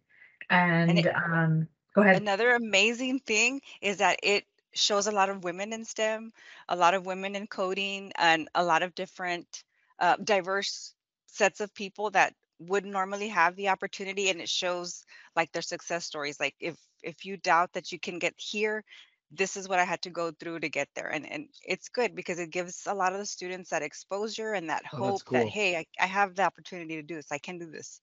And, 0.49 0.91
and 0.91 0.99
it, 0.99 1.07
um, 1.15 1.67
go 1.95 2.01
ahead. 2.01 2.21
Another 2.21 2.51
amazing 2.51 3.19
thing 3.19 3.61
is 3.81 3.97
that 3.97 4.19
it 4.21 4.45
shows 4.73 5.07
a 5.07 5.11
lot 5.11 5.29
of 5.29 5.43
women 5.43 5.73
in 5.73 5.85
STEM, 5.85 6.33
a 6.69 6.75
lot 6.75 6.93
of 6.93 7.05
women 7.05 7.35
in 7.35 7.47
coding, 7.47 8.11
and 8.17 8.47
a 8.53 8.63
lot 8.63 8.83
of 8.83 8.93
different 8.93 9.63
uh, 9.99 10.17
diverse 10.23 10.93
sets 11.27 11.61
of 11.61 11.73
people 11.73 12.11
that 12.11 12.33
would 12.59 12.85
normally 12.85 13.27
have 13.27 13.55
the 13.55 13.69
opportunity 13.69 14.29
and 14.29 14.39
it 14.39 14.49
shows 14.49 15.03
like 15.35 15.51
their 15.51 15.61
success 15.61 16.05
stories 16.05 16.39
like 16.39 16.55
if 16.59 16.75
if 17.03 17.25
you 17.25 17.37
doubt 17.37 17.73
that 17.73 17.91
you 17.91 17.99
can 17.99 18.17
get 18.17 18.33
here 18.37 18.83
this 19.31 19.57
is 19.57 19.67
what 19.67 19.79
I 19.79 19.83
had 19.83 20.01
to 20.03 20.09
go 20.09 20.31
through 20.31 20.59
to 20.59 20.69
get 20.69 20.89
there. 20.95 21.07
And 21.07 21.29
and 21.29 21.47
it's 21.65 21.89
good 21.89 22.15
because 22.15 22.39
it 22.39 22.51
gives 22.51 22.83
a 22.87 22.93
lot 22.93 23.13
of 23.13 23.19
the 23.19 23.25
students 23.25 23.69
that 23.69 23.81
exposure 23.81 24.53
and 24.53 24.69
that 24.69 24.83
oh, 24.93 24.97
hope 24.97 25.25
cool. 25.25 25.39
that 25.39 25.47
hey, 25.47 25.77
I, 25.77 25.85
I 25.99 26.07
have 26.07 26.35
the 26.35 26.43
opportunity 26.43 26.95
to 26.95 27.03
do 27.03 27.15
this. 27.15 27.31
I 27.31 27.37
can 27.37 27.57
do 27.57 27.69
this. 27.69 28.01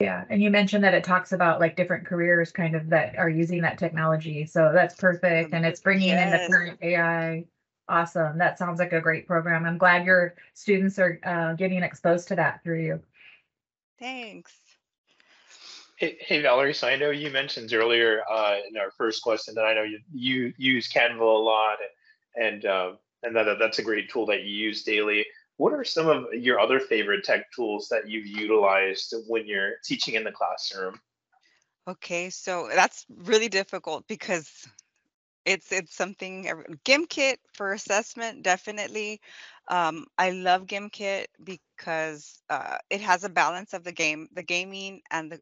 Yeah, 0.00 0.24
and 0.30 0.40
you 0.40 0.50
mentioned 0.50 0.84
that 0.84 0.94
it 0.94 1.02
talks 1.02 1.32
about 1.32 1.58
like 1.58 1.76
different 1.76 2.06
careers 2.06 2.52
kind 2.52 2.76
of 2.76 2.88
that 2.90 3.18
are 3.18 3.28
using 3.28 3.62
that 3.62 3.78
technology. 3.78 4.46
So 4.46 4.70
that's 4.72 4.94
perfect 4.94 5.52
and 5.52 5.66
it's 5.66 5.80
bringing 5.80 6.08
yes. 6.08 6.24
in 6.24 6.50
the 6.50 6.56
current 6.56 6.78
AI. 6.82 7.44
Awesome. 7.88 8.38
That 8.38 8.58
sounds 8.58 8.78
like 8.78 8.92
a 8.92 9.00
great 9.00 9.26
program. 9.26 9.64
I'm 9.64 9.78
glad 9.78 10.04
your 10.04 10.34
students 10.54 10.98
are 10.98 11.18
uh, 11.24 11.54
getting 11.54 11.82
exposed 11.82 12.28
to 12.28 12.36
that 12.36 12.62
through 12.62 12.84
you. 12.84 13.00
Thanks. 13.98 14.52
Hey, 15.96 16.16
hey, 16.20 16.40
Valerie. 16.40 16.74
So 16.74 16.86
I 16.86 16.96
know 16.96 17.10
you 17.10 17.30
mentioned 17.30 17.72
earlier 17.72 18.22
uh, 18.30 18.56
in 18.68 18.76
our 18.76 18.92
first 18.92 19.22
question 19.22 19.54
that 19.54 19.64
I 19.64 19.74
know 19.74 19.82
you, 19.82 19.98
you 20.12 20.52
use 20.56 20.88
Canva 20.88 21.20
a 21.20 21.24
lot, 21.24 21.78
and 22.36 22.64
uh, 22.64 22.92
and 23.24 23.34
that 23.34 23.56
that's 23.58 23.80
a 23.80 23.82
great 23.82 24.08
tool 24.08 24.26
that 24.26 24.44
you 24.44 24.54
use 24.54 24.84
daily. 24.84 25.26
What 25.56 25.72
are 25.72 25.82
some 25.82 26.06
of 26.06 26.32
your 26.32 26.60
other 26.60 26.78
favorite 26.78 27.24
tech 27.24 27.50
tools 27.50 27.88
that 27.90 28.08
you've 28.08 28.28
utilized 28.28 29.12
when 29.26 29.44
you're 29.46 29.72
teaching 29.84 30.14
in 30.14 30.22
the 30.22 30.30
classroom? 30.30 31.00
Okay, 31.88 32.30
so 32.30 32.68
that's 32.72 33.04
really 33.16 33.48
difficult 33.48 34.06
because 34.06 34.68
it's 35.48 35.72
it's 35.72 35.96
something 35.96 36.44
Gimkit 36.84 37.38
for 37.54 37.72
assessment 37.72 38.42
definitely. 38.44 39.20
Um, 39.68 40.06
I 40.18 40.30
love 40.30 40.66
Gimkit 40.66 41.26
because 41.44 42.42
uh, 42.50 42.78
it 42.90 43.00
has 43.02 43.24
a 43.24 43.30
balance 43.30 43.74
of 43.74 43.84
the 43.84 43.92
game, 43.92 44.28
the 44.32 44.42
gaming 44.44 45.02
and 45.10 45.32
the 45.32 45.40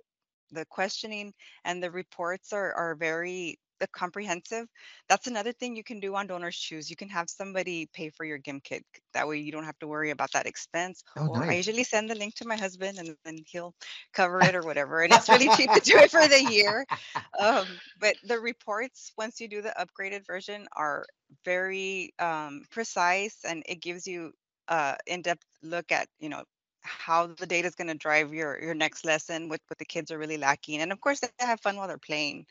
the 0.53 0.67
questioning 0.67 1.35
and 1.65 1.83
the 1.83 1.91
reports 1.91 2.53
are 2.53 2.73
are 2.75 2.95
very 2.97 3.59
uh, 3.81 3.87
comprehensive. 3.93 4.67
That's 5.09 5.27
another 5.27 5.53
thing 5.53 5.77
you 5.77 5.85
can 5.85 6.01
do 6.01 6.15
on 6.15 6.27
Donors 6.27 6.57
Choose. 6.57 6.91
You 6.91 6.97
can 6.97 7.09
have 7.09 7.29
somebody 7.29 7.89
pay 7.93 8.11
for 8.11 8.25
your 8.25 8.39
Gimkit 8.39 8.83
That 9.15 9.29
way 9.29 9.39
you 9.39 9.53
don't 9.53 9.65
have 9.65 9.79
to 9.81 9.87
worry 9.87 10.11
about 10.11 10.33
that 10.33 10.47
expense. 10.47 11.03
Oh, 11.17 11.29
or 11.29 11.41
nice. 11.41 11.51
I 11.51 11.55
usually 11.55 11.85
send 11.85 12.11
the 12.11 12.15
link 12.15 12.35
to 12.37 12.47
my 12.47 12.57
husband 12.57 12.99
and 12.99 13.17
then 13.25 13.39
he'll 13.47 13.75
cover 14.15 14.43
it 14.43 14.55
or 14.55 14.63
whatever. 14.63 15.03
And 15.03 15.13
it's 15.13 15.29
really 15.29 15.49
cheap 15.57 15.73
to 15.73 15.81
do 15.81 15.97
it 15.99 16.11
for 16.11 16.27
the 16.27 16.45
year. 16.51 16.85
Um, 17.39 17.67
but 18.01 18.17
the 18.25 18.39
reports, 18.41 19.13
once 19.19 19.41
you 19.41 19.49
do 19.49 19.61
the 19.61 19.75
upgraded 19.79 20.27
version, 20.27 20.67
are 20.75 21.05
very 21.45 22.13
um, 22.19 22.63
precise 22.71 23.39
and 23.45 23.63
it 23.67 23.81
gives 23.83 24.07
you 24.07 24.33
uh, 24.69 24.95
in-depth 25.07 25.47
look 25.63 25.93
at 25.93 26.09
you 26.19 26.29
know 26.29 26.43
how 26.83 27.27
the 27.27 27.47
data 27.47 27.67
is 27.69 27.75
going 27.75 27.89
to 27.89 27.95
drive 27.95 28.33
your 28.33 28.61
your 28.63 28.75
next 28.75 29.05
lesson 29.05 29.49
with 29.49 29.61
what 29.69 29.79
the 29.79 29.85
kids 29.85 30.11
are 30.11 30.19
really 30.19 30.39
lacking 30.39 30.81
and 30.81 30.93
of 30.93 31.01
course 31.01 31.21
they 31.21 31.29
have 31.41 31.61
fun 31.61 31.77
while 31.77 31.89
they're 31.89 31.99
playing 31.99 32.47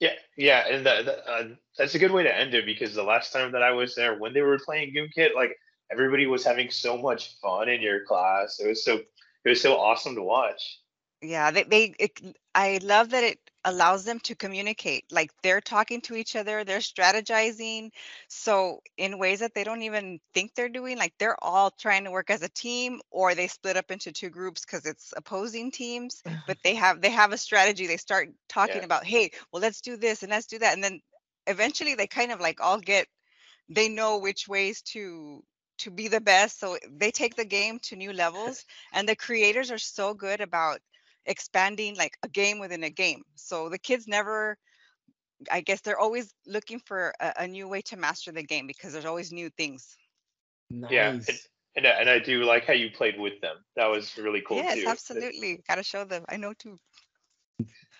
yeah 0.00 0.14
yeah 0.36 0.64
and 0.70 0.86
the, 0.86 1.02
the, 1.04 1.30
uh, 1.30 1.44
that's 1.76 1.94
a 1.94 1.98
good 1.98 2.12
way 2.12 2.22
to 2.22 2.36
end 2.36 2.54
it 2.54 2.66
because 2.66 2.94
the 2.94 3.02
last 3.02 3.32
time 3.32 3.52
that 3.52 3.62
i 3.62 3.70
was 3.70 3.94
there 3.94 4.18
when 4.18 4.32
they 4.32 4.42
were 4.42 4.58
playing 4.58 4.94
Gimkit 4.94 5.34
like 5.34 5.56
everybody 5.90 6.26
was 6.26 6.44
having 6.44 6.70
so 6.70 6.96
much 6.96 7.36
fun 7.40 7.68
in 7.68 7.80
your 7.80 8.04
class. 8.04 8.60
It 8.60 8.68
was 8.68 8.84
so 8.84 8.96
it 9.44 9.48
was 9.48 9.60
so 9.60 9.76
awesome 9.76 10.14
to 10.14 10.22
watch. 10.22 10.80
Yeah, 11.22 11.50
they, 11.50 11.64
they 11.64 11.94
it, 11.98 12.20
I 12.54 12.78
love 12.82 13.10
that 13.10 13.24
it 13.24 13.38
allows 13.68 14.04
them 14.04 14.20
to 14.20 14.34
communicate. 14.34 15.04
Like 15.12 15.30
they're 15.42 15.60
talking 15.60 16.00
to 16.02 16.16
each 16.16 16.36
other, 16.36 16.64
they're 16.64 16.78
strategizing. 16.78 17.90
So 18.28 18.80
in 18.96 19.18
ways 19.18 19.40
that 19.40 19.54
they 19.54 19.64
don't 19.64 19.82
even 19.82 20.20
think 20.34 20.54
they're 20.54 20.68
doing, 20.68 20.98
like 20.98 21.14
they're 21.18 21.42
all 21.42 21.70
trying 21.70 22.04
to 22.04 22.10
work 22.10 22.30
as 22.30 22.42
a 22.42 22.48
team 22.48 23.00
or 23.10 23.34
they 23.34 23.48
split 23.48 23.76
up 23.76 23.90
into 23.90 24.12
two 24.12 24.30
groups 24.30 24.64
because 24.64 24.86
it's 24.86 25.12
opposing 25.16 25.70
teams, 25.70 26.22
but 26.46 26.58
they 26.64 26.74
have 26.74 27.00
they 27.02 27.10
have 27.10 27.32
a 27.32 27.38
strategy. 27.38 27.86
They 27.86 27.96
start 27.98 28.28
talking 28.48 28.82
Yeah. 28.82 28.84
about, 28.84 29.04
hey, 29.04 29.30
well, 29.52 29.62
let's 29.62 29.80
do 29.82 29.96
this 29.96 30.22
and 30.22 30.30
let's 30.30 30.46
do 30.46 30.58
that. 30.58 30.74
And 30.74 30.82
then 30.84 31.00
eventually 31.46 31.94
they 31.94 32.06
kind 32.06 32.32
of 32.32 32.40
like 32.40 32.60
all 32.60 32.78
get 32.80 33.06
they 33.68 33.88
know 33.88 34.18
which 34.18 34.48
ways 34.48 34.82
to 34.82 35.42
to 35.78 35.90
be 35.90 36.08
the 36.08 36.20
best. 36.20 36.58
So 36.60 36.78
they 36.90 37.10
take 37.10 37.36
the 37.36 37.44
game 37.44 37.78
to 37.84 37.96
new 37.96 38.12
levels. 38.12 38.64
And 38.92 39.08
the 39.08 39.16
creators 39.16 39.70
are 39.70 39.78
so 39.78 40.14
good 40.14 40.40
about 40.40 40.80
expanding 41.28 41.96
like 41.96 42.18
a 42.24 42.28
game 42.28 42.58
within 42.58 42.84
a 42.84 42.90
game. 42.90 43.22
So 43.36 43.68
the 43.68 43.78
kids 43.78 44.08
never, 44.08 44.56
I 45.50 45.60
guess 45.60 45.80
they're 45.82 45.98
always 45.98 46.32
looking 46.46 46.80
for 46.80 47.12
a, 47.20 47.34
a 47.40 47.46
new 47.46 47.68
way 47.68 47.82
to 47.82 47.96
master 47.96 48.32
the 48.32 48.42
game 48.42 48.66
because 48.66 48.92
there's 48.92 49.04
always 49.04 49.32
new 49.32 49.50
things. 49.50 49.96
Nice. 50.70 50.92
Yeah, 50.92 51.10
and, 51.10 51.38
and 51.76 51.86
I- 51.86 52.00
and 52.00 52.10
I 52.10 52.18
do 52.18 52.44
like 52.44 52.66
how 52.66 52.74
you 52.74 52.90
played 52.90 53.18
with 53.20 53.40
them. 53.40 53.56
That 53.76 53.86
was 53.86 54.16
really 54.18 54.42
cool 54.46 54.58
yes, 54.58 54.74
too. 54.74 54.84
absolutely. 54.86 55.62
Got 55.68 55.76
to 55.76 55.84
show 55.84 56.04
them. 56.04 56.24
I 56.28 56.36
know 56.36 56.54
too. 56.54 56.78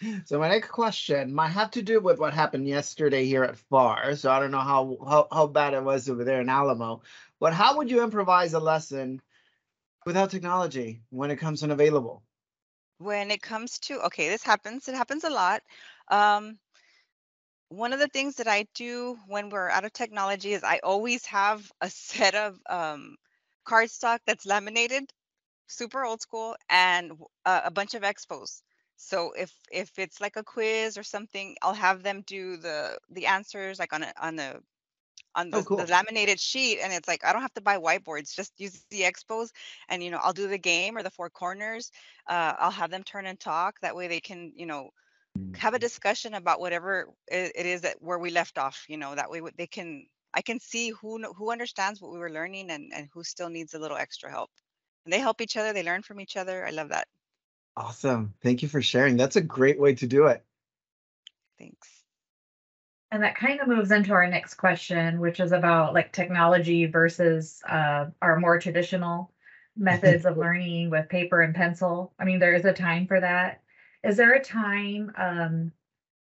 So 0.26 0.38
my 0.38 0.48
next 0.48 0.68
question 0.68 1.34
might 1.34 1.48
have 1.48 1.72
to 1.72 1.82
do 1.82 2.00
with 2.00 2.18
what 2.18 2.32
happened 2.34 2.68
yesterday 2.68 3.24
here 3.24 3.44
at 3.44 3.56
FAR. 3.56 4.16
So 4.16 4.30
I 4.30 4.40
don't 4.40 4.52
know 4.52 4.60
how 4.60 4.96
how, 5.06 5.28
how 5.32 5.46
bad 5.48 5.74
it 5.74 5.82
was 5.82 6.08
over 6.08 6.24
there 6.24 6.40
in 6.40 6.48
Alamo. 6.48 7.02
But 7.40 7.52
how 7.52 7.76
would 7.78 7.90
you 7.90 8.02
improvise 8.02 8.54
a 8.54 8.60
lesson 8.60 9.20
without 10.06 10.30
technology 10.30 11.02
when 11.10 11.30
it 11.30 11.36
comes 11.38 11.62
unavailable? 11.62 12.22
When 12.98 13.30
it 13.30 13.42
comes 13.42 13.78
to 13.78 14.00
okay 14.00 14.28
this 14.28 14.42
happens 14.42 14.88
it 14.88 14.94
happens 14.94 15.24
a 15.24 15.30
lot 15.30 15.62
um, 16.08 16.58
one 17.70 17.92
of 17.92 17.98
the 18.00 18.08
things 18.08 18.36
that 18.36 18.48
i 18.48 18.66
do 18.74 19.16
when 19.26 19.50
we're 19.50 19.70
out 19.70 19.84
of 19.84 19.92
technology 19.92 20.52
is 20.52 20.64
i 20.64 20.78
always 20.82 21.24
have 21.26 21.70
a 21.80 21.90
set 21.90 22.34
of 22.34 22.58
um, 22.68 23.16
cardstock 23.66 24.20
that's 24.26 24.46
laminated 24.46 25.04
super 25.68 26.04
old 26.04 26.20
school 26.20 26.56
and 26.70 27.12
a 27.46 27.70
bunch 27.70 27.94
of 27.94 28.02
expos. 28.02 28.62
So 28.96 29.32
if 29.32 29.52
if 29.72 29.98
it's 29.98 30.20
like 30.20 30.36
a 30.36 30.44
quiz 30.44 30.98
or 30.98 31.04
something 31.04 31.56
i'll 31.62 31.74
have 31.74 32.02
them 32.02 32.22
do 32.26 32.56
the 32.56 32.98
the 33.10 33.26
answers 33.26 33.78
like 33.78 33.92
on 33.92 34.02
a 34.02 34.12
on 34.20 34.38
a 34.40 34.56
on 35.38 35.50
Oh, 35.52 35.62
the, 35.62 35.62
cool. 35.62 35.78
the 35.78 35.86
laminated 35.86 36.40
sheet 36.40 36.80
and 36.80 36.92
it's 36.92 37.08
like 37.08 37.24
i 37.24 37.32
don't 37.32 37.42
have 37.42 37.54
to 37.54 37.60
buy 37.62 37.78
whiteboards 37.78 38.34
just 38.34 38.52
use 38.60 38.84
the 38.90 39.02
expos 39.02 39.50
and 39.88 40.02
you 40.02 40.10
know 40.10 40.18
i'll 40.22 40.32
do 40.32 40.48
the 40.48 40.58
game 40.58 40.96
or 40.96 41.02
the 41.02 41.10
four 41.10 41.30
corners 41.30 41.90
uh, 42.28 42.54
i'll 42.58 42.70
have 42.70 42.90
them 42.90 43.04
turn 43.04 43.26
and 43.26 43.40
talk 43.40 43.80
that 43.80 43.96
way 43.96 44.08
they 44.08 44.20
can 44.20 44.52
you 44.56 44.66
know 44.66 44.90
have 45.56 45.74
a 45.74 45.78
discussion 45.78 46.34
about 46.34 46.60
whatever 46.60 47.08
it, 47.28 47.52
is 47.56 47.82
that 47.82 47.96
where 48.00 48.18
we 48.18 48.30
left 48.30 48.58
off 48.58 48.84
you 48.88 48.96
know 48.98 49.14
that 49.14 49.30
way 49.30 49.40
they 49.56 49.66
can 49.66 50.06
i 50.34 50.42
can 50.42 50.60
see 50.60 50.90
who 50.90 51.22
who 51.34 51.50
understands 51.52 52.00
what 52.00 52.12
we 52.12 52.18
were 52.18 52.30
learning 52.30 52.70
and 52.70 52.92
and 52.94 53.08
who 53.12 53.24
still 53.24 53.48
needs 53.50 53.74
a 53.74 53.78
little 53.78 53.96
extra 53.96 54.30
help 54.30 54.50
and 55.04 55.12
they 55.12 55.20
help 55.20 55.40
each 55.40 55.56
other 55.56 55.72
they 55.72 55.82
learn 55.82 56.02
from 56.02 56.20
each 56.20 56.36
other 56.36 56.66
i 56.66 56.70
love 56.70 56.90
that 56.90 57.08
Awesome. 57.76 58.34
Thank 58.42 58.62
you 58.62 58.68
for 58.68 58.82
sharing. 58.82 59.16
That's 59.16 59.36
a 59.36 59.40
great 59.40 59.80
way 59.80 59.94
to 59.94 60.06
do 60.06 60.26
it. 60.26 60.44
thanks 61.58 61.97
And 63.10 63.22
that 63.22 63.36
kind 63.36 63.60
of 63.60 63.68
moves 63.68 63.90
into 63.90 64.12
our 64.12 64.26
next 64.26 64.54
question, 64.54 65.18
which 65.18 65.40
is 65.40 65.52
about 65.52 65.94
like 65.94 66.12
technology 66.12 66.86
versus 66.86 67.62
uh, 67.68 68.06
our 68.20 68.38
more 68.38 68.58
traditional 68.58 69.32
methods 69.76 70.26
of 70.26 70.36
learning 70.36 70.90
with 70.90 71.08
paper 71.08 71.40
and 71.40 71.54
pencil. 71.54 72.12
I 72.18 72.24
mean, 72.24 72.38
there 72.38 72.54
is 72.54 72.64
a 72.64 72.72
time 72.72 73.06
for 73.06 73.20
that. 73.20 73.62
Is 74.04 74.16
there 74.16 74.34
a 74.34 74.44
time 74.44 75.12
um, 75.16 75.72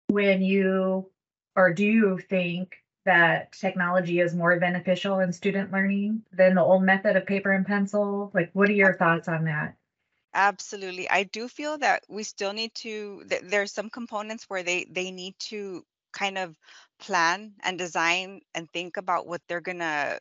when 0.09 0.43
you, 0.43 1.11
or 1.55 1.73
do 1.73 1.85
you 1.85 2.19
think 2.19 2.77
that 3.07 3.53
technology 3.53 4.21
is 4.21 4.35
more 4.35 4.59
beneficial 4.59 5.21
in 5.21 5.33
student 5.33 5.73
learning 5.73 6.23
than 6.33 6.55
the 6.55 6.63
old 6.63 6.83
method 6.83 7.17
of 7.17 7.25
paper 7.25 7.53
and 7.53 7.65
pencil? 7.65 8.31
Like, 8.35 8.51
what 8.53 8.69
are 8.69 8.73
your 8.73 8.95
thoughts 8.95 9.29
on 9.29 9.45
that? 9.45 9.77
Absolutely. 10.35 11.09
I 11.09 11.23
do 11.23 11.49
feel 11.49 11.79
that 11.79 12.05
we 12.09 12.23
still 12.23 12.53
need 12.53 12.75
to 12.77 13.25
th- 13.31 13.43
there's 13.45 13.73
some 13.73 13.89
components 13.89 14.45
where 14.49 14.63
they 14.63 14.85
they 14.91 15.11
need 15.11 15.35
to 15.49 15.83
kind 16.17 16.39
of 16.39 16.57
plan 16.99 17.55
and 17.65 17.79
design 17.79 18.41
and 18.55 18.71
think 18.73 18.97
about 18.97 19.27
what 19.29 19.43
they're 19.49 19.69
going 19.71 19.81
to 19.81 20.21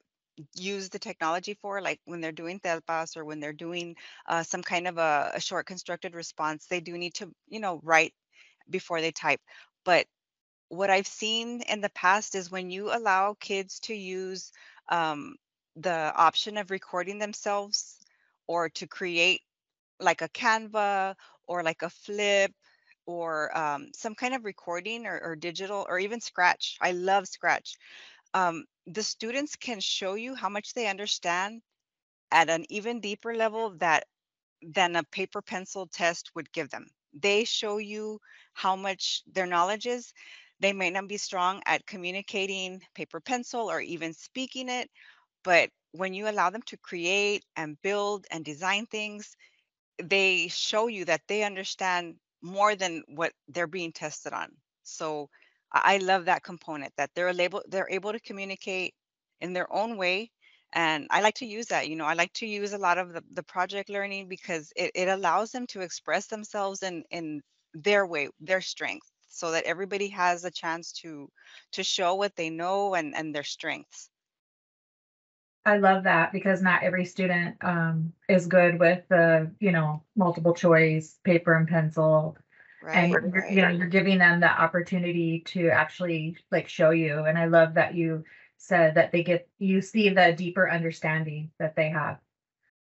use 0.55 0.89
the 0.89 0.99
technology 0.99 1.55
for 1.61 1.81
like 1.81 1.99
when 2.05 2.21
they're 2.21 2.33
doing 2.43 2.59
telpas 2.59 3.17
or 3.17 3.25
when 3.25 3.39
they're 3.39 3.53
doing 3.53 3.95
uh, 4.27 4.43
some 4.43 4.61
kind 4.63 4.87
of 4.87 4.97
a, 4.97 5.31
a 5.35 5.41
short 5.41 5.65
constructed 5.65 6.13
response 6.15 6.67
they 6.67 6.81
do 6.81 6.97
need 6.97 7.13
to 7.15 7.31
you 7.47 7.59
know 7.59 7.79
write 7.83 8.13
before 8.69 9.01
they 9.01 9.11
type. 9.11 9.41
But 9.85 10.07
what 10.69 10.89
I've 10.89 11.07
seen 11.07 11.61
in 11.61 11.81
the 11.81 11.89
past 11.89 12.35
is 12.35 12.51
when 12.51 12.71
you 12.71 12.95
allow 12.95 13.35
kids 13.39 13.79
to 13.81 13.95
use 13.95 14.51
um, 14.89 15.35
the 15.75 16.13
option 16.15 16.57
of 16.57 16.71
recording 16.71 17.19
themselves 17.19 17.99
or 18.47 18.69
to 18.69 18.87
create 18.87 19.41
like 19.99 20.21
a 20.21 20.29
Canva 20.29 21.15
or 21.47 21.63
like 21.63 21.83
a 21.83 21.89
Flip 21.89 22.51
or 23.05 23.55
um, 23.57 23.87
some 23.93 24.15
kind 24.15 24.33
of 24.33 24.45
recording 24.45 25.05
or, 25.05 25.19
or 25.21 25.35
digital 25.35 25.85
or 25.89 25.99
even 25.99 26.19
Scratch. 26.19 26.77
I 26.81 26.91
love 26.91 27.27
Scratch. 27.27 27.75
Um, 28.33 28.65
the 28.87 29.03
students 29.03 29.55
can 29.55 29.79
show 29.79 30.15
you 30.15 30.35
how 30.35 30.49
much 30.49 30.73
they 30.73 30.87
understand 30.87 31.61
at 32.31 32.49
an 32.49 32.65
even 32.69 32.99
deeper 32.99 33.35
level 33.35 33.71
that 33.77 34.05
than 34.61 34.95
a 34.95 35.03
paper 35.03 35.41
pencil 35.41 35.87
test 35.87 36.31
would 36.35 36.51
give 36.51 36.69
them. 36.69 36.87
They 37.13 37.43
show 37.45 37.77
you 37.77 38.19
how 38.53 38.75
much 38.75 39.23
their 39.31 39.45
knowledge 39.45 39.85
is. 39.85 40.13
They 40.59 40.73
may 40.73 40.89
not 40.89 41.07
be 41.07 41.17
strong 41.17 41.61
at 41.65 41.85
communicating 41.85 42.81
paper 42.95 43.19
pencil 43.19 43.69
or 43.69 43.81
even 43.81 44.13
speaking 44.13 44.69
it, 44.69 44.89
but 45.43 45.69
when 45.91 46.13
you 46.13 46.27
allow 46.27 46.49
them 46.49 46.63
to 46.63 46.77
create 46.77 47.43
and 47.55 47.81
build 47.81 48.25
and 48.31 48.43
design 48.43 48.85
things, 48.85 49.35
they 50.03 50.47
show 50.49 50.87
you 50.87 51.05
that 51.05 51.21
they 51.27 51.43
understand 51.43 52.15
more 52.45 52.75
than 52.75 53.03
what 53.07 53.33
they're 53.49 53.67
being 53.67 53.91
tested 53.91 54.33
on. 54.33 54.49
So 54.83 55.29
I 55.71 55.97
love 55.97 56.25
that 56.25 56.43
component 56.43 56.93
that 56.97 57.09
they're 57.15 57.29
able 57.29 57.63
they're 57.67 57.89
able 57.89 58.11
to 58.13 58.19
communicate 58.19 58.93
in 59.41 59.53
their 59.53 59.71
own 59.73 59.97
way. 59.97 60.31
And 60.73 61.07
I 61.09 61.21
like 61.21 61.35
to 61.35 61.45
use 61.45 61.67
that. 61.67 61.89
You 61.89 61.95
know, 61.95 62.05
I 62.05 62.13
like 62.13 62.33
to 62.33 62.45
use 62.45 62.73
a 62.73 62.77
lot 62.77 62.97
of 62.97 63.13
the, 63.13 63.23
the 63.31 63.43
project 63.43 63.89
learning 63.89 64.27
because 64.27 64.71
it, 64.75 64.91
it 64.95 65.07
allows 65.07 65.51
them 65.51 65.65
to 65.67 65.81
express 65.81 66.27
themselves 66.27 66.83
in 66.83 67.03
in 67.11 67.41
their 67.73 68.05
way, 68.05 68.29
their 68.39 68.61
strength, 68.61 69.07
so 69.27 69.51
that 69.51 69.65
everybody 69.65 70.09
has 70.09 70.45
a 70.45 70.51
chance 70.51 70.91
to 71.01 71.29
to 71.73 71.83
show 71.83 72.15
what 72.15 72.35
they 72.35 72.49
know 72.49 72.93
and, 72.95 73.15
and 73.15 73.33
their 73.33 73.43
strengths. 73.43 74.09
I 75.65 75.77
love 75.77 76.03
that 76.03 76.31
because 76.31 76.61
not 76.61 76.83
every 76.83 77.05
student 77.05 77.57
um, 77.61 78.13
is 78.29 78.45
good 78.45 78.79
with 78.79 79.03
the, 79.09 79.51
you 79.59 79.71
know, 79.71 80.03
multiple 80.15 80.53
choice, 80.53 81.19
paper 81.23 81.55
and 81.55 81.67
pencil. 81.67 82.37
Right. 82.83 82.95
and 82.95 83.11
you're, 83.11 83.47
you 83.49 83.61
know, 83.63 83.69
you're 83.69 83.87
giving 83.87 84.19
them 84.19 84.39
the 84.39 84.49
opportunity 84.49 85.39
to 85.47 85.69
actually 85.69 86.37
like 86.51 86.69
show 86.69 86.91
you. 86.91 87.25
And 87.25 87.35
I 87.35 87.45
love 87.45 87.73
that 87.73 87.95
you 87.95 88.23
said 88.57 88.93
that 88.93 89.11
they 89.11 89.23
get, 89.23 89.47
you 89.57 89.81
see 89.81 90.09
the 90.09 90.33
deeper 90.37 90.69
understanding 90.69 91.49
that 91.57 91.75
they 91.75 91.89
have 91.89 92.19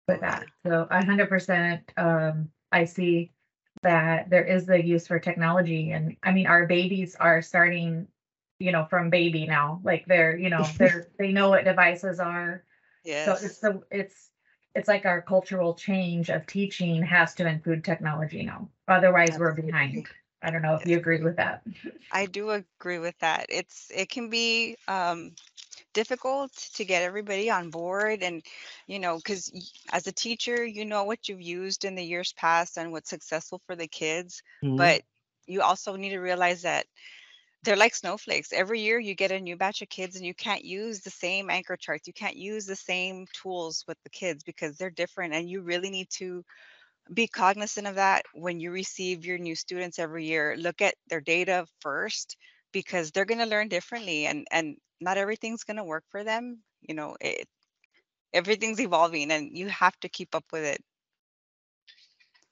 with 0.08 0.22
that. 0.22 0.46
So 0.64 0.88
a 0.92 1.04
hundred 1.04 1.30
percent, 1.30 1.92
um, 1.98 2.50
I 2.72 2.86
see 2.86 3.32
that 3.82 4.30
there 4.30 4.46
is 4.46 4.68
the 4.68 4.84
use 4.84 5.08
for 5.08 5.20
technology. 5.20 5.92
And 5.92 6.16
I 6.22 6.32
mean, 6.32 6.46
our 6.46 6.68
babies 6.68 7.16
are 7.20 7.42
starting, 7.42 8.08
you 8.60 8.72
know, 8.72 8.86
from 8.90 9.10
baby 9.10 9.48
now, 9.48 9.82
like 9.84 10.06
they're, 10.06 10.38
you 10.38 10.52
know, 10.52 10.64
they're, 10.78 11.08
they 11.18 11.32
know 11.32 11.50
what 11.50 11.66
devices 11.66 12.20
are. 12.20 12.64
So 13.08 13.34
it's 13.34 13.60
the, 13.60 13.82
it's, 13.92 14.32
it's 14.76 14.88
like 14.88 15.06
our 15.06 15.22
cultural 15.22 15.74
change 15.74 16.30
of 16.30 16.46
teaching 16.46 17.02
has 17.04 17.34
to 17.36 17.48
include 17.48 17.84
technology 17.84 18.44
now. 18.44 18.70
Otherwise, 18.88 19.38
we're 19.40 19.54
behind. 19.54 20.08
I 20.42 20.52
don't 20.52 20.62
know 20.62 20.76
if 20.76 20.86
you 20.86 20.98
agree 20.98 21.22
with 21.22 21.38
that. 21.38 21.64
I 22.12 22.26
do 22.26 22.52
agree 22.52 23.00
with 23.00 23.18
that. 23.20 23.48
It's 23.50 23.92
it 23.94 24.10
can 24.10 24.30
be 24.30 24.78
um, 24.88 25.32
difficult 25.94 26.52
to 26.76 26.86
get 26.86 27.04
everybody 27.04 27.50
on 27.50 27.70
board, 27.70 28.24
and 28.24 28.44
you 28.88 29.00
know, 29.00 29.18
because 29.18 29.52
as 29.92 30.08
a 30.08 30.12
teacher, 30.12 30.64
you 30.64 30.86
know 30.86 31.04
what 31.04 31.28
you've 31.28 31.42
used 31.42 31.86
in 31.86 31.96
the 31.96 32.04
years 32.04 32.34
past 32.34 32.78
and 32.78 32.92
what's 32.92 33.10
successful 33.10 33.62
for 33.66 33.76
the 33.76 33.88
kids, 33.88 34.42
Mhm. 34.64 34.78
but 34.78 35.02
you 35.48 35.62
also 35.62 35.96
need 35.96 36.10
to 36.10 36.20
realize 36.20 36.62
that 36.62 36.86
they're 37.64 37.76
like 37.78 37.96
snowflakes. 37.96 38.54
Every 38.54 38.82
year 38.82 39.00
you 39.00 39.16
get 39.16 39.32
a 39.32 39.40
new 39.40 39.58
batch 39.58 39.82
of 39.82 39.90
kids, 39.90 40.16
and 40.16 40.26
you 40.26 40.34
can't 40.34 40.64
use 40.64 41.02
the 41.02 41.10
same 41.10 41.50
anchor 41.50 41.76
charts. 41.78 42.08
You 42.08 42.14
can't 42.14 42.36
use 42.38 42.66
the 42.66 42.76
same 42.76 43.26
tools 43.34 43.84
with 43.88 43.98
the 44.04 44.10
kids 44.10 44.44
because 44.44 44.78
they're 44.78 44.90
different, 44.92 45.34
and 45.34 45.50
you 45.50 45.62
really 45.62 45.90
need 45.90 46.10
to 46.12 46.44
be 47.14 47.28
cognizant 47.28 47.88
of 47.88 47.96
that 47.96 48.24
when 48.34 48.60
you 48.60 48.72
receive 48.72 49.26
your 49.26 49.38
new 49.38 49.56
students 49.56 50.00
every 50.00 50.26
year 50.26 50.56
look 50.58 50.82
at 50.82 50.96
their 51.10 51.22
data 51.22 51.66
first 51.80 52.38
because 52.74 53.12
they're 53.12 53.26
going 53.26 53.40
to 53.40 53.46
learn 53.46 53.68
differently 53.70 54.26
and 54.26 54.46
and 54.52 54.78
not 55.02 55.18
everything's 55.18 55.64
going 55.64 55.78
to 55.78 55.84
work 55.84 56.04
for 56.10 56.24
them 56.24 56.62
you 56.82 56.94
know 56.96 57.16
it 57.22 57.48
everything's 58.34 58.80
evolving 58.82 59.32
and 59.32 59.58
you 59.58 59.68
have 59.70 59.98
to 60.00 60.10
keep 60.10 60.36
up 60.36 60.46
with 60.52 60.64
it 60.64 60.82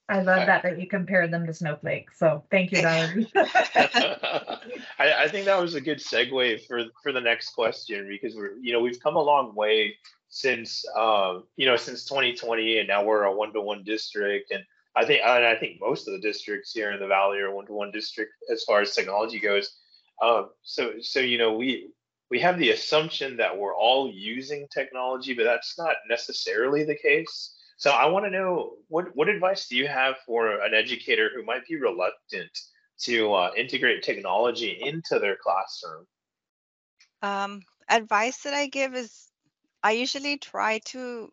I 0.08 0.22
love 0.22 0.46
that 0.46 0.64
that 0.64 0.80
you 0.80 0.88
compared 0.88 1.32
them 1.32 1.48
to 1.48 1.54
snowflakes. 1.54 2.20
So 2.20 2.44
thank 2.52 2.72
you, 2.72 2.82
Valerie. 2.82 3.32
I, 3.36 5.24
I 5.24 5.28
think 5.28 5.46
that 5.46 5.60
was 5.60 5.76
a 5.76 5.82
good 5.82 5.98
segue 5.98 6.66
for 6.68 6.84
for 7.02 7.12
the 7.12 7.22
next 7.22 7.52
question 7.52 8.08
because 8.08 8.36
we're 8.36 8.54
you 8.62 8.74
know 8.74 8.80
we've 8.80 9.00
come 9.00 9.16
a 9.16 9.22
long 9.22 9.56
way 9.56 9.96
since 10.30 10.86
um, 10.96 11.44
you 11.56 11.66
know 11.66 11.76
since 11.76 12.06
2020 12.06 12.80
and 12.80 12.88
now 12.88 13.04
we're 13.04 13.24
a 13.24 13.36
one 13.36 13.54
to 13.54 13.62
one 13.62 13.84
district 13.84 14.52
and 14.52 14.64
I 14.96 15.06
think 15.06 15.22
and 15.26 15.46
I 15.46 15.56
think 15.56 15.80
most 15.82 16.08
of 16.08 16.14
the 16.14 16.20
districts 16.20 16.72
here 16.72 16.92
in 16.92 17.00
the 17.00 17.08
valley 17.08 17.40
are 17.40 17.54
one 17.54 17.66
to 17.66 17.74
one 17.74 17.92
district 17.92 18.32
as 18.52 18.64
far 18.64 18.82
as 18.82 18.94
technology 18.94 19.40
goes. 19.40 19.76
Um, 20.22 20.50
so 20.62 20.94
so 21.02 21.20
you 21.20 21.38
know 21.38 21.54
we 21.54 21.90
we 22.30 22.40
have 22.40 22.58
the 22.58 22.72
assumption 22.72 23.38
that 23.38 23.58
we're 23.58 23.76
all 23.76 24.12
using 24.12 24.68
technology, 24.74 25.34
but 25.34 25.44
that's 25.44 25.78
not 25.78 25.96
necessarily 26.10 26.84
the 26.84 26.96
case. 26.96 27.56
So 27.78 27.92
I 27.92 28.06
want 28.06 28.26
to 28.26 28.32
know 28.32 28.74
what 28.88 29.16
what 29.16 29.28
advice 29.30 29.68
do 29.68 29.76
you 29.76 29.88
have 29.88 30.16
for 30.26 30.62
an 30.62 30.74
educator 30.74 31.30
who 31.34 31.44
might 31.44 31.68
be 31.68 31.76
reluctant 31.76 32.52
to 33.02 33.34
uh, 33.34 33.52
integrate 33.58 34.04
technology 34.04 34.80
into 34.82 35.20
their 35.20 35.36
classroom? 35.36 36.06
Um, 37.22 37.62
advice 37.90 38.42
that 38.44 38.54
I 38.54 38.68
give 38.68 38.96
is 38.96 39.28
I 39.84 39.92
usually 39.92 40.38
try 40.38 40.80
to 40.86 41.32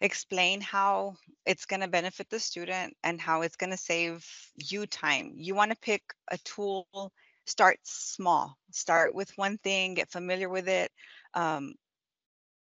explain 0.00 0.60
how 0.60 1.16
it's 1.46 1.66
going 1.66 1.80
to 1.80 1.88
benefit 1.88 2.28
the 2.30 2.40
student 2.40 2.94
and 3.02 3.20
how 3.20 3.42
it's 3.42 3.56
going 3.56 3.70
to 3.70 3.76
save 3.76 4.26
you 4.56 4.86
time. 4.86 5.32
You 5.36 5.54
want 5.54 5.70
to 5.70 5.76
pick 5.80 6.02
a 6.30 6.38
tool, 6.38 6.86
start 7.46 7.78
small, 7.84 8.56
start 8.70 9.14
with 9.14 9.30
one 9.36 9.58
thing, 9.58 9.94
get 9.94 10.10
familiar 10.10 10.48
with 10.48 10.68
it. 10.68 10.90
Um, 11.34 11.74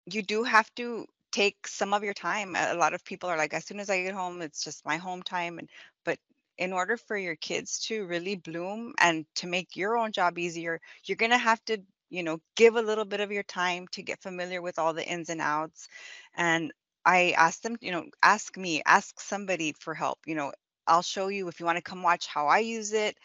you 0.05 0.21
do 0.21 0.43
have 0.43 0.73
to 0.75 1.05
take 1.35 1.67
some 1.67 1.93
of 1.93 2.03
your 2.03 2.13
time. 2.13 2.55
A 2.55 2.75
lot 2.75 2.93
of 2.93 3.03
people 3.05 3.29
are 3.29 3.37
like, 3.37 3.53
as 3.53 3.65
soon 3.65 3.79
as 3.79 3.89
I 3.89 4.03
get 4.03 4.13
home, 4.13 4.41
it's 4.41 4.63
just 4.63 4.85
my 4.85 4.97
home 4.97 5.23
time. 5.23 5.59
And 5.59 5.69
but 6.05 6.19
in 6.57 6.73
order 6.73 6.97
for 6.97 7.17
your 7.17 7.35
kids 7.35 7.79
to 7.87 8.05
really 8.05 8.35
bloom 8.35 8.93
and 8.99 9.25
to 9.35 9.47
make 9.47 9.75
your 9.75 9.97
own 9.97 10.11
job 10.13 10.37
easier, 10.39 10.79
you're 11.05 11.17
gonna 11.17 11.37
have 11.37 11.63
to, 11.65 11.77
you 12.09 12.23
know, 12.23 12.39
give 12.55 12.75
a 12.77 12.81
little 12.81 13.05
bit 13.05 13.21
of 13.21 13.31
your 13.31 13.43
time 13.43 13.87
to 13.93 14.03
get 14.03 14.21
familiar 14.21 14.61
with 14.61 14.79
all 14.79 14.93
the 14.93 15.05
ins 15.07 15.29
and 15.29 15.41
outs. 15.41 15.87
And 16.35 16.71
I 17.05 17.33
ask 17.37 17.61
them, 17.61 17.77
you 17.81 17.91
know, 17.91 18.05
ask 18.23 18.57
me, 18.57 18.81
ask 18.85 19.19
somebody 19.19 19.73
for 19.79 19.93
help. 19.93 20.19
You 20.25 20.35
know, 20.35 20.53
I'll 20.87 21.01
show 21.03 21.27
you 21.27 21.47
if 21.49 21.59
you 21.59 21.65
want 21.65 21.77
to 21.77 21.81
come 21.83 22.03
watch 22.03 22.27
how 22.27 22.47
I 22.47 22.59
use 22.59 22.93
it. 22.93 23.17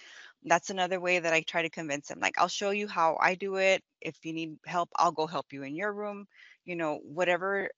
That's 0.44 0.70
another 0.70 1.00
way 1.00 1.18
that 1.18 1.32
I 1.32 1.42
try 1.42 1.62
to 1.62 1.70
convince 1.70 2.08
them. 2.08 2.20
Like, 2.20 2.38
I'll 2.38 2.48
show 2.48 2.70
you 2.70 2.88
how 2.88 3.18
I 3.20 3.34
do 3.34 3.56
it. 3.56 3.82
If 4.00 4.16
you 4.24 4.32
need 4.32 4.56
help, 4.66 4.90
I'll 4.96 5.12
go 5.12 5.26
help 5.26 5.52
you 5.52 5.62
in 5.64 5.74
your 5.76 5.92
room. 5.92 6.26
You 6.64 6.76
know, 6.76 6.98
whatever 7.04 7.70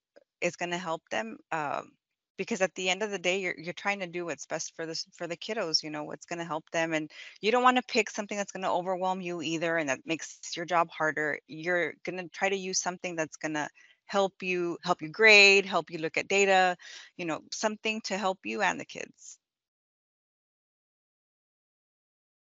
is 0.43 0.57
going 0.57 0.71
to 0.71 0.79
help 0.79 1.03
them 1.11 1.39
um, 1.53 1.93
because 2.37 2.61
at 2.61 2.75
the 2.75 2.89
end 2.89 3.03
of 3.03 3.11
the 3.11 3.19
day 3.19 3.41
you're 3.41 3.55
you're 3.59 3.73
trying 3.73 4.01
to 4.01 4.07
do 4.07 4.25
what's 4.25 4.47
best 4.47 4.75
for 4.75 4.87
this 4.87 5.07
for 5.13 5.27
the 5.27 5.37
kiddos 5.37 5.83
you 5.83 5.91
know 5.91 6.05
what's 6.05 6.27
going 6.27 6.39
to 6.39 6.45
help 6.45 6.65
them 6.73 6.93
and 6.93 7.11
you 7.41 7.53
don't 7.53 7.63
want 7.63 7.77
to 7.77 7.83
pick 7.87 8.11
something 8.11 8.37
that's 8.37 8.53
going 8.53 8.63
to 8.63 8.71
overwhelm 8.71 9.21
you 9.21 9.43
either 9.43 9.77
and 9.77 9.89
that 9.89 10.01
makes 10.07 10.39
your 10.57 10.67
job 10.67 10.89
harder. 10.91 11.39
You're 11.47 11.95
going 12.05 12.19
to 12.19 12.29
try 12.29 12.49
to 12.49 12.57
use 12.57 12.81
something 12.81 13.17
that's 13.17 13.37
going 13.37 13.55
to 13.55 13.69
help 14.07 14.43
you 14.43 14.77
help 14.83 15.01
you 15.01 15.09
grade 15.09 15.65
help 15.65 15.91
you 15.91 15.99
look 15.99 16.19
at 16.19 16.29
data 16.29 16.77
you 17.17 17.25
know 17.25 17.41
something 17.51 18.01
to 18.03 18.19
help 18.19 18.41
you 18.45 18.61
and 18.61 18.79
the 18.79 18.85
kids. 18.85 19.39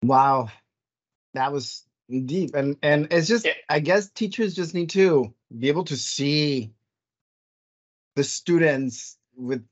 Wow. 0.02 0.50
That 1.34 1.54
was 1.54 1.84
deep 2.10 2.54
and 2.54 2.78
and 2.84 3.08
it's 3.12 3.28
just 3.28 3.46
yeah. 3.46 3.54
i 3.70 3.80
guess 3.80 4.10
teachers 4.10 4.54
just 4.54 4.74
need 4.74 4.90
to 4.90 5.34
be 5.58 5.70
able 5.70 5.86
to 5.86 5.96
see 5.96 6.72
the 8.16 8.24
students 8.24 9.18
with 9.36 9.66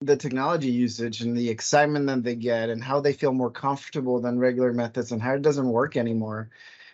the 0.00 0.16
technology 0.16 0.70
usage 0.70 1.22
and 1.22 1.36
the 1.36 1.48
excitement 1.48 2.06
that 2.06 2.22
they 2.22 2.34
get 2.34 2.68
and 2.68 2.82
how 2.84 3.00
they 3.00 3.12
feel 3.12 3.32
more 3.32 3.50
comfortable 3.50 4.20
than 4.20 4.38
regular 4.38 4.72
methods 4.72 5.12
and 5.12 5.22
how 5.22 5.34
it 5.34 5.42
doesn't 5.42 5.68
work 5.68 5.96
anymore. 5.96 6.50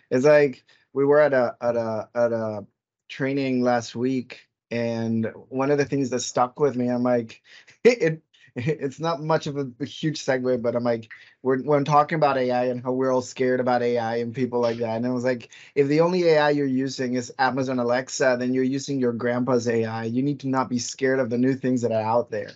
It's 0.09 0.25
like 0.25 0.63
we 0.93 1.05
were 1.05 1.19
at 1.19 1.33
a 1.33 1.55
at 1.61 1.75
a 1.75 2.09
at 2.15 2.31
a 2.31 2.65
training 3.09 3.61
last 3.61 3.95
week 3.95 4.47
and 4.71 5.29
one 5.49 5.69
of 5.69 5.77
the 5.77 5.85
things 5.85 6.09
that 6.11 6.21
stuck 6.21 6.59
with 6.59 6.77
me, 6.77 6.87
I'm 6.89 7.03
like, 7.03 7.41
it 7.83 8.21
it's 8.55 8.99
not 8.99 9.21
much 9.21 9.47
of 9.47 9.57
a, 9.57 9.71
a, 9.79 9.85
huge 9.85 10.19
segue, 10.19 10.61
but 10.61 10.75
I'm 10.75 10.83
like, 10.83 11.09
we're 11.41 11.61
when 11.61 11.85
talking 11.85 12.17
about 12.17 12.37
AI 12.37 12.65
and 12.65 12.83
how 12.83 12.91
we're 12.91 13.11
all 13.11 13.21
scared 13.21 13.61
about 13.61 13.81
AI 13.81 14.17
and 14.17 14.35
people 14.35 14.59
like 14.59 14.77
that. 14.77 14.97
And 14.97 15.05
it 15.05 15.11
was 15.11 15.23
like, 15.23 15.49
if 15.73 15.87
the 15.87 16.01
only 16.01 16.23
AI 16.25 16.49
you're 16.49 16.65
using 16.65 17.13
is 17.13 17.33
Amazon 17.39 17.79
Alexa, 17.79 18.35
then 18.39 18.53
you're 18.53 18.63
using 18.63 18.99
your 18.99 19.13
grandpa's 19.13 19.67
AI. 19.69 20.03
You 20.05 20.21
need 20.21 20.41
to 20.41 20.49
not 20.49 20.69
be 20.69 20.79
scared 20.79 21.19
of 21.19 21.29
the 21.29 21.37
new 21.37 21.55
things 21.55 21.81
that 21.83 21.93
are 21.93 22.01
out 22.01 22.29
there. 22.29 22.51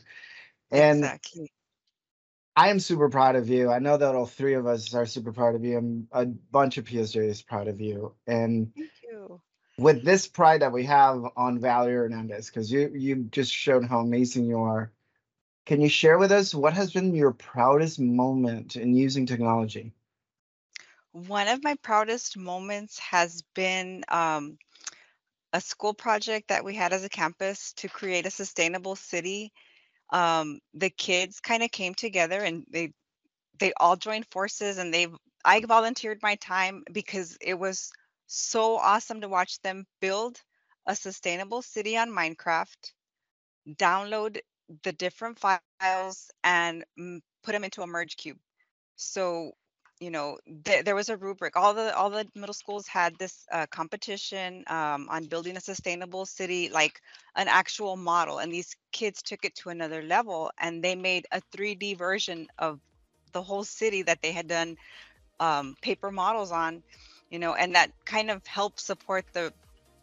And 0.69 0.99
exactly. 0.99 1.51
I 2.57 2.69
am 2.69 2.79
super 2.79 3.09
proud 3.09 3.35
of 3.35 3.49
you. 3.49 3.71
I 3.71 3.79
know 3.79 3.95
that 3.95 4.15
all 4.15 4.25
three 4.25 4.55
of 4.55 4.65
us 4.65 4.93
are 4.93 5.05
super 5.05 5.31
proud 5.31 5.55
of 5.55 5.63
you. 5.63 5.77
I'm 5.77 6.07
a 6.11 6.25
bunch 6.25 6.77
of 6.77 6.85
PSJ 6.85 7.27
is 7.27 7.41
proud 7.41 7.67
of 7.67 7.79
you. 7.79 8.13
And 8.27 8.73
thank 8.75 8.89
you. 9.03 9.41
With 9.77 10.03
this 10.03 10.27
pride 10.27 10.61
that 10.61 10.71
we 10.71 10.85
have 10.85 11.21
on 11.35 11.59
Valerie 11.59 11.95
Hernandez, 11.95 12.47
because 12.47 12.71
you 12.71 12.91
you 12.95 13.27
just 13.29 13.51
showed 13.51 13.85
how 13.85 13.99
amazing 13.99 14.45
you 14.45 14.59
are 14.59 14.91
can 15.65 15.81
you 15.81 15.89
share 15.89 16.17
with 16.17 16.31
us 16.31 16.53
what 16.53 16.73
has 16.73 16.91
been 16.91 17.15
your 17.15 17.31
proudest 17.31 17.99
moment 17.99 18.75
in 18.75 18.95
using 18.95 19.25
technology? 19.25 19.93
One 21.11 21.47
of 21.47 21.63
my 21.63 21.75
proudest 21.81 22.37
moments 22.37 22.99
has 22.99 23.41
been 23.55 24.03
um, 24.09 24.57
a 25.53 25.61
school 25.61 25.93
project 25.93 26.49
that 26.49 26.63
we 26.63 26.75
had 26.75 26.93
as 26.93 27.03
a 27.03 27.09
campus 27.09 27.73
to 27.77 27.87
create 27.87 28.25
a 28.25 28.31
sustainable 28.31 28.95
city. 28.95 29.51
Um, 30.11 30.59
the 30.73 30.89
kids 30.89 31.39
kind 31.39 31.63
of 31.63 31.71
came 31.71 31.95
together 31.95 32.39
and 32.39 32.65
they 32.69 32.93
they 33.57 33.71
all 33.79 33.95
joined 33.95 34.27
forces 34.29 34.77
and 34.77 34.93
they 34.93 35.07
I 35.43 35.61
volunteered 35.61 36.19
my 36.21 36.35
time 36.35 36.83
because 36.91 37.37
it 37.39 37.57
was 37.57 37.91
so 38.27 38.77
awesome 38.77 39.21
to 39.21 39.29
watch 39.29 39.61
them 39.61 39.85
build 40.01 40.41
a 40.85 40.95
sustainable 40.95 41.61
city 41.61 41.97
on 41.97 42.09
Minecraft, 42.09 42.91
download 43.67 44.39
the 44.83 44.93
different 44.93 45.39
files 45.39 45.99
and 46.11 46.57
put 47.15 47.25
them 47.25 47.35
into 47.37 47.59
a 47.59 47.63
merge 47.63 47.95
cube. 47.95 48.19
So, 48.95 49.51
you 49.99 50.09
know, 50.09 50.37
th- 50.65 50.85
there 50.85 50.95
was 50.95 51.09
a 51.09 51.17
rubric. 51.17 51.55
All 51.55 51.73
the 51.73 51.95
all 51.95 52.09
the 52.09 52.27
middle 52.35 52.53
schools 52.53 52.87
had 52.87 53.17
this 53.17 53.45
uh, 53.51 53.65
competition 53.71 54.63
um, 54.67 55.07
on 55.09 55.25
building 55.25 55.57
a 55.57 55.61
sustainable 55.61 56.25
city, 56.25 56.69
like 56.69 57.01
an 57.35 57.47
actual 57.47 57.95
model. 57.95 58.39
And 58.39 58.51
these 58.53 58.75
kids 58.91 59.21
took 59.21 59.45
it 59.45 59.55
to 59.57 59.69
another 59.69 60.01
level, 60.01 60.51
and 60.59 60.83
they 60.83 60.95
made 60.95 61.25
a 61.31 61.41
3D 61.51 61.93
version 61.95 62.47
of 62.57 62.79
the 63.33 63.41
whole 63.43 63.63
city 63.63 64.03
that 64.03 64.21
they 64.21 64.31
had 64.31 64.47
done 64.47 64.77
um, 65.39 65.75
paper 65.81 66.11
models 66.11 66.51
on. 66.51 66.83
You 67.29 67.39
know, 67.39 67.55
and 67.55 67.75
that 67.75 67.91
kind 68.05 68.31
of 68.31 68.45
helped 68.45 68.79
support 68.79 69.25
the 69.33 69.53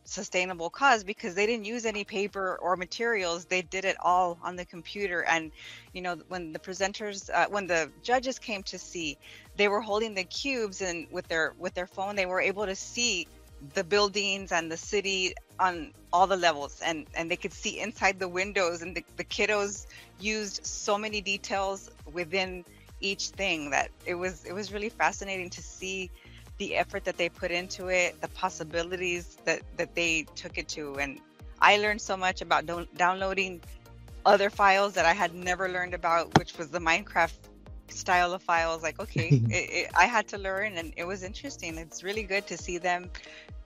sustainable 0.05 0.71
cause 0.71 1.05
because 1.05 1.35
they 1.35 1.47
didn't 1.47 1.65
use 1.65 1.87
any 1.87 2.05
paper 2.05 2.59
or 2.61 2.77
materials. 2.77 3.45
They 3.45 3.63
did 3.63 3.85
it 3.85 3.97
all 4.01 4.39
on 4.43 4.57
the 4.57 4.65
computer. 4.65 5.23
And 5.23 5.53
you 5.93 6.03
know 6.03 6.17
when 6.29 6.53
the 6.53 6.59
presenters 6.59 7.31
uh, 7.33 7.47
when 7.49 7.67
the 7.67 7.91
judges 8.03 8.39
came 8.39 8.63
to 8.65 8.79
see 8.79 9.19
they 9.57 9.69
were 9.69 9.81
holding 9.81 10.15
the 10.15 10.25
cubes 10.25 10.81
and 10.81 11.07
with 11.11 11.29
their 11.29 11.55
with 11.59 11.75
their 11.75 11.87
phone 11.87 12.17
they 12.17 12.27
were 12.27 12.41
able 12.41 12.67
to 12.67 12.75
see 12.75 13.27
the 13.75 13.85
buildings 13.85 14.51
and 14.51 14.73
the 14.73 14.77
city 14.77 15.35
on 15.61 15.93
all 16.13 16.27
the 16.27 16.37
levels. 16.37 16.81
And 16.85 17.07
and 17.15 17.31
they 17.31 17.37
could 17.37 17.53
see 17.53 17.81
inside 17.81 18.19
the 18.19 18.29
windows 18.29 18.83
and 18.83 18.97
the, 18.97 19.05
the 19.17 19.25
kiddos 19.25 19.87
used 20.19 20.67
so 20.67 20.99
many 20.99 21.21
details 21.21 21.91
within 22.13 22.65
each 23.01 23.29
thing 23.31 23.71
that 23.71 23.91
it 24.07 24.15
was 24.15 24.45
it 24.45 24.53
was 24.53 24.73
really 24.73 24.89
fascinating 24.89 25.51
to 25.51 25.63
see 25.63 26.11
the 26.63 26.77
effort 26.77 27.03
that 27.05 27.17
they 27.17 27.29
put 27.29 27.51
into 27.51 27.89
it, 27.89 28.21
the 28.21 28.29
possibilities 28.29 29.25
that 29.47 29.61
that 29.79 29.91
they 29.97 30.13
took 30.43 30.59
it 30.59 30.69
to, 30.77 30.85
and 31.03 31.19
I 31.61 31.73
learned 31.85 32.01
so 32.01 32.17
much 32.17 32.41
about 32.41 32.63
downloading 32.97 33.61
other 34.25 34.49
files 34.49 34.93
that 34.95 35.07
I 35.13 35.15
had 35.23 35.35
never 35.35 35.69
learned 35.69 35.95
about, 35.95 36.39
which 36.39 36.57
was 36.59 36.69
the 36.71 36.79
Minecraft 36.79 37.41
style 37.93 38.33
of 38.33 38.43
files. 38.43 38.83
Like, 38.83 39.01
okay, 39.01 39.29
it, 39.51 39.71
it, 39.71 39.91
I 39.95 40.07
had 40.07 40.29
to 40.29 40.39
learn, 40.39 40.77
and 40.79 40.93
it 40.97 41.05
was 41.05 41.23
interesting. 41.23 41.79
It's 41.79 42.03
really 42.03 42.23
good 42.23 42.47
to 42.49 42.57
see 42.57 42.79
them 42.79 43.11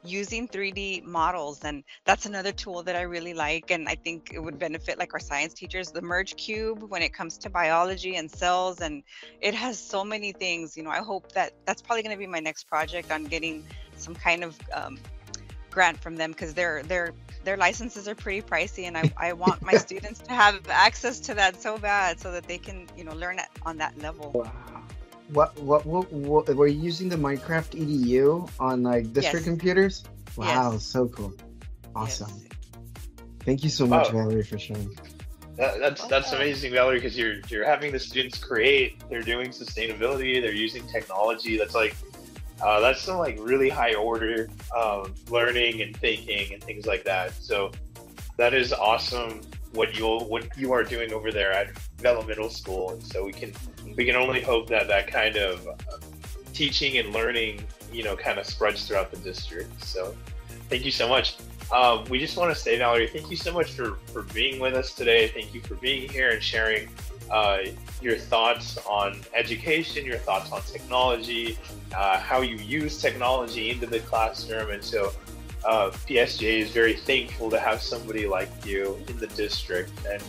using 0.07 0.49
3D 0.49 1.05
models. 1.05 1.65
And 1.65 1.83
that's 2.05 2.27
another 2.27 2.53
tool 2.53 2.83
that 2.85 2.97
I 2.97 3.03
really 3.03 3.35
like. 3.35 3.71
And 3.71 3.89
I 3.89 3.97
think 3.97 4.31
it 4.33 4.39
would 4.39 4.59
benefit 4.59 4.99
like 4.99 5.13
our 5.15 5.21
science 5.21 5.55
teachers, 5.55 5.91
the 5.91 6.03
Merge 6.03 6.37
Cube 6.37 6.83
when 6.89 7.03
it 7.03 7.13
comes 7.13 7.39
to 7.39 7.51
biology 7.51 8.17
and 8.17 8.31
cells. 8.31 8.81
And 8.81 9.03
it 9.41 9.55
has 9.55 9.79
so 9.79 10.05
many 10.05 10.33
things, 10.33 10.77
you 10.77 10.83
know, 10.83 10.91
I 10.91 10.99
hope 10.99 11.33
that 11.33 11.53
that's 11.65 11.83
probably 11.83 12.03
going 12.03 12.15
to 12.15 12.19
be 12.19 12.27
my 12.27 12.41
next 12.41 12.65
project 12.65 13.11
on 13.11 13.25
getting 13.25 13.65
some 13.97 14.15
kind 14.15 14.45
of 14.45 14.59
um, 14.73 14.99
grant 15.71 15.99
from 15.99 16.17
them 16.17 16.31
because 16.31 16.55
their 16.55 16.83
their 16.85 17.13
their 17.47 17.57
licenses 17.57 18.09
are 18.09 18.15
pretty 18.15 18.43
pricey 18.43 18.85
and 18.85 18.99
I, 18.99 19.11
I 19.29 19.33
want 19.33 19.63
my 19.63 19.75
students 19.75 20.21
to 20.21 20.33
have 20.33 20.69
access 20.69 21.21
to 21.21 21.35
that 21.35 21.63
so 21.63 21.79
bad 21.79 22.21
so 22.21 22.33
that 22.33 22.47
they 22.47 22.59
can 22.59 22.87
you 22.97 23.05
know 23.05 23.15
learn 23.15 23.39
it 23.39 23.49
on 23.65 23.79
that 23.79 23.97
level 23.99 24.33
wow 24.35 24.53
what, 25.29 25.59
what, 25.59 25.85
what, 25.87 26.13
what 26.13 26.49
were 26.49 26.67
you 26.67 26.81
using 26.81 27.09
the 27.09 27.17
Minecraft 27.17 27.75
EDU 27.75 28.49
on 28.61 28.83
like 28.83 29.13
district 29.13 29.45
yes. 29.45 29.45
computers? 29.45 30.05
Wow, 30.37 30.73
yes. 30.73 30.85
so 30.85 31.09
cool. 31.09 31.33
Awesome. 31.95 32.31
Yes. 32.31 32.47
Thank 33.41 33.65
you 33.65 33.71
so 33.71 33.87
much, 33.87 34.09
oh. 34.09 34.13
Valerie, 34.13 34.43
for 34.45 34.59
sharing. 34.59 34.97
That, 35.57 35.81
that's 35.81 36.07
that's 36.07 36.33
amazing, 36.33 36.73
Valerie, 36.73 36.99
because 36.99 37.17
you're 37.17 37.37
you're 37.49 37.65
having 37.65 37.91
the 37.91 37.99
students 37.99 38.39
create. 38.39 39.03
They're 39.09 39.23
doing 39.23 39.49
sustainability. 39.51 40.41
They're 40.41 40.53
using 40.53 40.87
technology. 40.87 41.57
That's 41.57 41.75
like 41.75 41.97
uh, 42.63 42.81
that's 42.81 43.03
some 43.03 43.19
like 43.19 43.39
really 43.41 43.69
high 43.69 43.95
order 43.95 44.49
um, 44.77 45.15
learning 45.29 45.83
and 45.83 45.97
thinking 45.97 46.53
and 46.55 46.63
things 46.63 46.87
like 46.87 47.05
that. 47.05 47.33
So 47.35 47.73
that 48.37 48.55
is 48.55 48.73
awesome. 48.73 49.41
What 49.73 49.99
you 49.99 50.07
what 50.07 50.57
you 50.57 50.73
are 50.73 50.83
doing 50.83 51.13
over 51.13 51.31
there 51.31 51.53
at 51.53 51.77
Vela 51.99 52.25
Middle 52.27 52.49
School, 52.49 52.93
and 52.93 53.03
so 53.03 53.25
we 53.25 53.33
can 53.33 53.53
we 53.97 54.05
can 54.07 54.17
only 54.17 54.41
hope 54.41 54.69
that 54.69 54.89
that 54.89 55.07
kind 55.07 55.37
of 55.37 55.67
uh, 55.69 55.73
teaching 56.55 56.97
and 56.97 57.13
learning, 57.13 57.63
you 57.93 58.03
know, 58.03 58.17
kind 58.17 58.39
of 58.39 58.47
spreads 58.47 58.87
throughout 58.87 59.11
the 59.11 59.19
district. 59.19 59.85
So 59.85 60.17
thank 60.71 60.85
you 60.85 60.91
so 60.91 61.09
much. 61.09 61.37
Um, 61.73 62.05
we 62.05 62.19
just 62.19 62.37
want 62.37 62.55
to 62.55 62.61
say, 62.61 62.79
Valerie, 62.79 63.09
thank 63.09 63.31
you 63.31 63.37
so 63.37 63.53
much 63.53 63.73
for, 63.73 63.97
for 64.13 64.23
being 64.23 64.61
with 64.61 64.75
us 64.75 64.95
today. 64.95 65.29
Thank 65.29 65.53
you 65.53 65.61
for 65.61 65.75
being 65.75 66.09
here 66.09 66.31
and 66.31 66.43
sharing 66.43 66.89
uh, 67.31 67.59
your 68.01 68.17
thoughts 68.17 68.79
on 68.87 69.21
education, 69.35 70.05
your 70.05 70.19
thoughts 70.19 70.53
on 70.53 70.63
technology, 70.63 71.59
uh, 71.95 72.19
how 72.19 72.41
you 72.41 72.57
use 72.57 73.01
technology 73.01 73.71
into 73.71 73.87
the 73.87 74.01
classroom. 74.01 74.71
And 74.71 74.83
so 74.83 75.13
uh, 75.65 75.91
PSJ 75.91 76.61
is 76.61 76.71
very 76.71 76.95
thankful 76.95 77.51
to 77.51 77.59
have 77.59 77.83
somebody 77.83 78.27
like 78.27 78.51
you 78.65 78.99
in 79.09 79.19
the 79.19 79.27
district. 79.29 79.93
And 80.09 80.23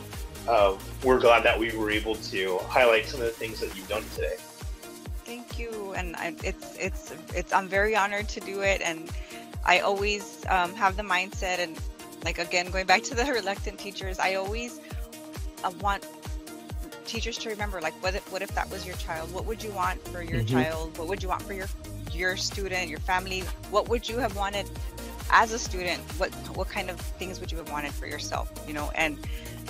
uh, 0.48 0.78
we're 1.04 1.20
glad 1.20 1.44
that 1.44 1.60
we 1.60 1.76
were 1.76 1.92
able 1.92 2.16
to 2.16 2.58
highlight 2.60 3.06
some 3.06 3.22
of 3.22 3.28
the 3.28 3.34
things 3.34 3.60
that 3.60 3.76
you've 3.76 3.90
done 3.90 4.04
today. 4.16 4.36
Thank 5.26 5.60
you. 5.60 5.94
And 5.96 6.16
I, 6.16 6.34
it's, 6.44 6.76
it's, 6.78 7.14
it's, 7.36 7.54
I'm 7.54 7.68
very 7.68 7.96
honored 7.96 8.30
to 8.30 8.40
do 8.40 8.62
it. 8.62 8.82
And 8.82 9.12
I 9.66 9.80
always 9.80 10.46
um, 10.48 10.74
have 10.76 10.96
the 10.96 11.04
mindset 11.04 11.60
and 11.60 11.78
like 12.24 12.40
again 12.40 12.70
going 12.72 12.86
back 12.86 13.04
to 13.04 13.16
the 13.16 13.26
reluctant 13.40 13.80
teachers 13.80 14.20
i 14.20 14.36
always 14.36 14.80
uh, 15.64 15.72
want 15.82 16.04
teachers 17.08 17.38
to 17.40 17.50
remember 17.50 17.82
like 17.82 17.94
what 18.04 18.16
if, 18.16 18.32
what 18.32 18.42
if 18.42 18.54
that 18.56 18.70
was 18.70 18.86
your 18.86 18.96
child? 18.98 19.34
What 19.34 19.46
would 19.46 19.64
you 19.64 19.72
want 19.72 20.06
for 20.10 20.22
your 20.22 20.42
mm-hmm. 20.42 20.56
child? 20.56 20.98
What 20.98 21.08
would 21.08 21.24
you 21.24 21.30
want 21.30 21.42
for 21.42 21.54
your 21.54 21.68
your 22.12 22.38
student 22.38 22.90
your 22.90 23.00
family? 23.00 23.42
What 23.70 23.90
would 23.90 24.08
you 24.08 24.18
have 24.18 24.36
wanted 24.36 24.70
as 25.32 25.54
a 25.54 25.60
student? 25.60 26.00
What 26.20 26.32
what 26.56 26.70
kind 26.70 26.90
of 26.90 27.00
things 27.00 27.40
would 27.40 27.52
you 27.52 27.58
have 27.58 27.72
wanted 27.72 27.94
for 27.94 28.08
yourself 28.08 28.52
you 28.68 28.74
know? 28.74 28.92
And 28.96 29.18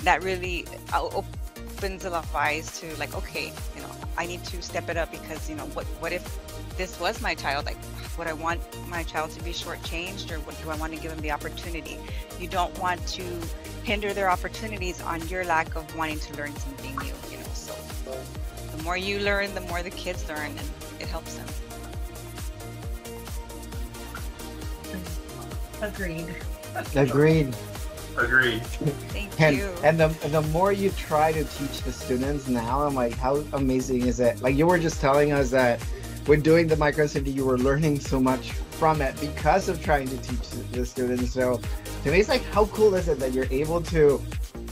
that 0.02 0.22
really 0.22 0.66
uh, 0.92 1.04
opens 1.04 2.04
a 2.04 2.10
lot 2.10 2.24
of 2.24 2.34
eyes 2.34 2.78
to 2.80 2.94
like 2.98 3.14
okay 3.14 3.52
i 4.16 4.26
need 4.26 4.42
to 4.44 4.60
step 4.62 4.88
it 4.88 4.96
up 4.96 5.10
because 5.10 5.48
you 5.48 5.56
know 5.56 5.66
what 5.74 5.84
what 6.00 6.12
if 6.12 6.24
this 6.76 6.98
was 7.00 7.20
my 7.20 7.34
child 7.34 7.66
like 7.66 7.76
would 8.18 8.26
I 8.26 8.32
want 8.32 8.60
my 8.88 9.04
child 9.04 9.30
to 9.30 9.42
be 9.44 9.52
shortchanged 9.52 10.32
or 10.32 10.40
what 10.40 10.60
do 10.60 10.70
I 10.70 10.76
want 10.76 10.92
to 10.92 11.00
give 11.00 11.12
them 11.12 11.20
the 11.20 11.30
opportunity? 11.30 11.98
You 12.40 12.48
don't 12.48 12.76
want 12.80 13.06
to 13.08 13.22
hinder 13.84 14.12
their 14.12 14.28
opportunities 14.28 15.00
on 15.00 15.26
your 15.28 15.44
lack 15.44 15.76
of 15.76 15.96
wanting 15.96 16.18
to 16.18 16.36
learn 16.36 16.54
something 16.56 16.96
new, 16.96 17.14
you 17.30 17.38
know. 17.38 17.50
So 17.54 17.74
the 18.76 18.82
more 18.82 18.96
you 18.96 19.20
learn, 19.20 19.54
the 19.54 19.60
more 19.62 19.82
the 19.84 19.90
kids 19.90 20.28
learn 20.28 20.50
and 20.50 20.68
it 20.98 21.06
helps 21.06 21.34
them. 21.34 21.46
Agreed. 25.80 26.34
Agreed. 26.96 27.54
Agreed. 28.18 28.62
Thank 28.62 29.40
and, 29.40 29.56
you. 29.56 29.72
And 29.84 29.98
the 29.98 30.08
the 30.28 30.42
more 30.42 30.72
you 30.72 30.90
try 30.90 31.32
to 31.32 31.44
teach 31.44 31.82
the 31.82 31.92
students 31.92 32.48
now, 32.48 32.82
I'm 32.82 32.94
like, 32.94 33.14
how 33.14 33.36
amazing 33.52 34.02
is 34.06 34.20
it? 34.20 34.42
Like 34.42 34.56
you 34.56 34.66
were 34.66 34.78
just 34.78 35.00
telling 35.00 35.32
us 35.32 35.50
that 35.50 35.80
when 36.26 36.40
doing 36.40 36.66
the 36.66 36.76
micro 36.76 37.04
activity, 37.04 37.30
you 37.30 37.44
were 37.44 37.58
learning 37.58 38.00
so 38.00 38.20
much 38.20 38.52
from 38.52 39.00
it 39.00 39.18
because 39.20 39.68
of 39.68 39.82
trying 39.82 40.08
to 40.08 40.16
teach 40.18 40.50
the 40.72 40.84
students. 40.84 41.32
So 41.32 41.60
to 42.04 42.10
me, 42.10 42.20
it's 42.20 42.28
like, 42.28 42.44
how 42.46 42.66
cool 42.66 42.94
is 42.94 43.08
it 43.08 43.18
that 43.20 43.32
you're 43.32 43.50
able 43.50 43.80
to 43.82 44.22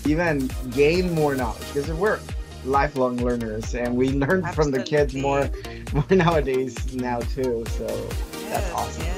even 0.07 0.51
gain 0.71 1.13
more 1.13 1.35
knowledge? 1.35 1.67
Because 1.73 1.91
we're 1.93 2.21
lifelong 2.65 3.17
learners 3.19 3.75
and 3.75 3.97
we 3.97 4.11
learn 4.11 4.45
Absolutely. 4.45 4.53
from 4.55 4.71
the 4.73 4.83
kids 4.83 5.15
more, 5.15 5.51
more 5.93 6.05
nowadays 6.11 6.95
now 6.95 7.21
too. 7.21 7.65
So 7.71 7.87
yes, 7.87 8.51
that's 8.51 8.73
awesome. 8.73 9.16